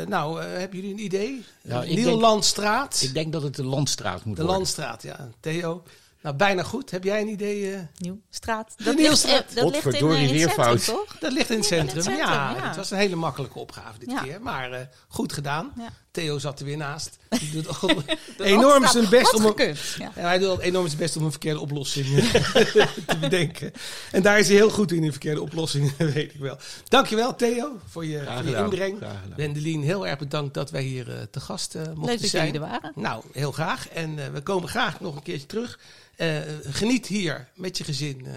eh, 0.00 0.08
nou, 0.08 0.40
eh, 0.40 0.46
hebben 0.46 0.78
jullie 0.78 0.92
een 0.92 1.04
idee? 1.04 1.44
Ja, 1.62 1.82
ik 1.82 1.96
Nieuwlandstraat. 1.96 3.00
Ik 3.02 3.14
denk 3.14 3.32
dat 3.32 3.42
het 3.42 3.56
de 3.56 3.64
Landstraat 3.64 4.24
moet 4.24 4.36
De 4.36 4.42
worden. 4.42 4.60
Landstraat, 4.60 5.02
ja. 5.02 5.28
Theo. 5.40 5.82
Nou, 6.22 6.36
bijna 6.36 6.62
goed. 6.62 6.90
Heb 6.90 7.04
jij 7.04 7.20
een 7.20 7.28
idee? 7.28 7.74
eh? 7.74 7.80
Nieuwstraat. 7.98 8.74
De 8.76 8.84
Dat 8.84 8.96
Nieuwstraat. 8.96 9.32
ligt, 9.32 9.48
eh, 9.56 9.62
dat 9.62 9.72
ligt 9.72 9.86
in, 9.86 10.08
eh, 10.10 10.22
in 10.22 10.28
het 10.28 10.38
centrum, 10.40 10.64
fout. 10.64 10.84
toch? 10.84 11.18
Dat 11.18 11.32
ligt 11.32 11.50
in 11.50 11.58
het 11.58 11.68
Ja, 11.68 11.76
in 11.76 11.82
het 11.86 11.90
centrum. 11.92 12.16
ja, 12.16 12.50
ja. 12.56 12.66
het 12.66 12.76
was 12.76 12.90
een 12.90 12.98
hele 12.98 13.16
makkelijke 13.16 13.58
opgave 13.58 13.98
dit 13.98 14.10
Ja. 14.10 14.22
keer. 14.22 14.42
Maar 14.42 14.72
eh, 14.72 14.80
goed 15.08 15.32
gedaan. 15.32 15.72
Ja. 15.76 15.88
Theo 16.12 16.38
zat 16.38 16.58
er 16.60 16.64
weer 16.64 16.76
naast. 16.76 17.18
Die 17.28 17.50
doet 17.50 17.80
al 17.80 17.90
enorm 18.38 18.86
zijn 18.86 19.08
best 19.08 19.34
om 19.34 19.44
een. 19.44 19.54
Ja. 19.98 20.12
Ja, 20.16 20.22
hij 20.22 20.38
doet 20.38 20.48
altijd 20.48 20.68
enorm 20.68 20.86
zijn 20.86 20.98
best 20.98 21.16
om 21.16 21.24
een 21.24 21.30
verkeerde 21.30 21.60
oplossing 21.60 22.06
eh, 22.18 22.32
te 23.06 23.18
bedenken. 23.20 23.72
En 24.10 24.22
daar 24.22 24.38
is 24.38 24.46
hij 24.48 24.56
heel 24.56 24.70
goed 24.70 24.92
in, 24.92 25.04
in 25.04 25.10
verkeerde 25.10 25.40
oplossingen, 25.40 25.92
weet 26.14 26.34
ik 26.34 26.40
wel. 26.40 26.58
Dankjewel 26.88 27.36
Theo 27.36 27.78
voor 27.86 28.06
je, 28.06 28.22
voor 28.36 28.50
je 28.50 28.56
inbreng. 28.56 28.98
Wendelin, 29.36 29.82
heel 29.82 30.06
erg 30.06 30.18
bedankt 30.18 30.54
dat 30.54 30.70
wij 30.70 30.82
hier 30.82 31.10
eh, 31.10 31.22
te 31.30 31.40
gast 31.40 31.74
eh, 31.74 31.82
mochten 31.86 32.04
Leuk 32.04 32.20
dat 32.20 32.30
zijn. 32.30 32.46
jullie 32.46 32.60
er 32.60 32.66
waren. 32.68 32.92
Nou, 32.94 33.24
heel 33.32 33.52
graag. 33.52 33.88
En 33.88 34.32
we 34.32 34.40
komen 34.40 34.68
graag 34.68 35.00
nog 35.00 35.16
een 35.16 35.22
keertje 35.22 35.46
terug. 35.46 35.78
Eh, 36.16 36.36
geniet 36.64 37.06
hier 37.06 37.48
met 37.54 37.78
je 37.78 37.84
gezin 37.84 38.26
eh, 38.26 38.32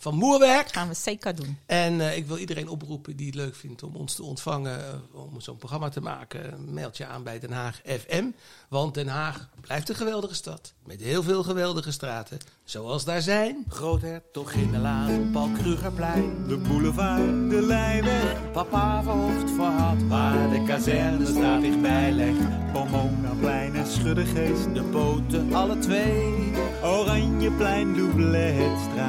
van 0.00 0.14
Moerwerk. 0.14 0.72
Gaan 0.72 0.88
we 0.88 0.94
zeker 0.94 1.34
doen. 1.34 1.58
En 1.66 2.00
eh, 2.00 2.16
ik 2.16 2.26
wil 2.26 2.38
iedereen 2.38 2.68
oproepen 2.68 3.16
die 3.16 3.26
het 3.26 3.34
leuk 3.34 3.54
vindt 3.54 3.82
om 3.82 3.96
ons 3.96 4.14
te 4.14 4.22
ontvangen, 4.22 4.86
eh, 4.86 4.94
om 5.12 5.40
zo'n 5.40 5.56
programma 5.56 5.88
te 5.88 6.00
maken. 6.00 6.52
Een 6.52 6.74
mailtje 6.74 7.06
aan 7.06 7.22
bij 7.22 7.38
Den 7.38 7.52
Haag 7.52 7.80
FM. 7.84 8.24
Want 8.68 8.94
Den 8.94 9.08
Haag 9.08 9.48
blijft 9.60 9.88
een 9.88 9.94
geweldige 9.94 10.34
stad. 10.34 10.72
Met 10.84 11.00
heel 11.00 11.22
veel 11.22 11.42
geweldige 11.42 11.92
straten. 11.92 12.38
Zoals 12.64 13.04
daar 13.04 13.22
zijn. 13.22 13.64
Groothertoginnenlaan, 13.68 15.30
Paul 15.32 15.50
Krugerplein. 15.50 16.46
De 16.48 16.56
boulevard, 16.56 17.50
de 17.50 17.62
Leijweg, 17.62 18.52
Papa 18.52 19.02
verhoogd 19.02 19.50
verhad, 19.50 20.02
waar 20.08 20.50
de 20.50 20.64
kazernestraat 20.66 21.60
dichtbij 21.60 22.12
legt. 22.12 22.72
Pomonaplein 22.72 23.74
en 23.74 23.86
Schuddegeest. 23.86 24.74
De 24.74 24.82
poten, 24.82 25.54
alle 25.54 25.78
twee. 25.78 26.59
Oranjeplein, 26.82 27.94
Doubletstraat. 27.94 29.08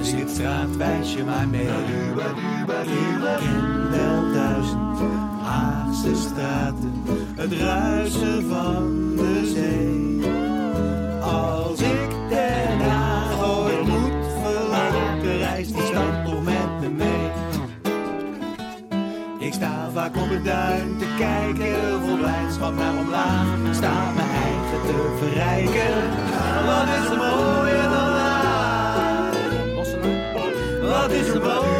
Slitstraat, 0.00 0.76
wijs 0.76 1.14
je 1.14 1.24
maar 1.24 1.48
mee. 1.48 1.62
Ik 1.62 1.70
ken 3.38 3.90
wel 3.90 4.32
duizend 4.32 4.98
Haagse 5.42 6.14
straten. 6.16 7.02
Het 7.36 7.52
ruisen 7.52 8.48
van 8.48 9.16
de 9.16 9.52
zee. 9.54 10.30
Als 11.22 11.80
ik 11.80 12.10
Den 12.28 12.80
Haag 12.80 13.48
ooit 13.48 13.86
moet 13.86 14.26
verlaten, 14.42 15.38
reist 15.38 15.74
die 15.74 15.86
stad 15.86 16.24
toch 16.24 16.44
met 16.44 16.80
me 16.80 16.88
mee. 16.88 17.30
Ik 19.38 19.52
sta 19.52 19.90
vaak 19.94 20.16
op 20.16 20.28
het 20.30 20.44
duin 20.44 20.96
te 20.98 21.06
kijken, 21.18 22.00
vol 22.06 22.16
blijdschap 22.16 22.76
naar 22.76 22.98
omlaag. 22.98 23.46
Sta 23.74 24.12
mijn 24.14 24.57
leven 24.70 24.86
te 24.86 25.16
verrijken. 25.18 25.94
Wat 26.66 26.88
is 26.88 27.10
er 27.10 27.16
mooier 27.16 27.88
dan 27.88 28.12
wij? 28.12 29.30
Wat 30.80 31.10
is 31.10 31.28
er 31.28 31.40
mooier? 31.40 31.77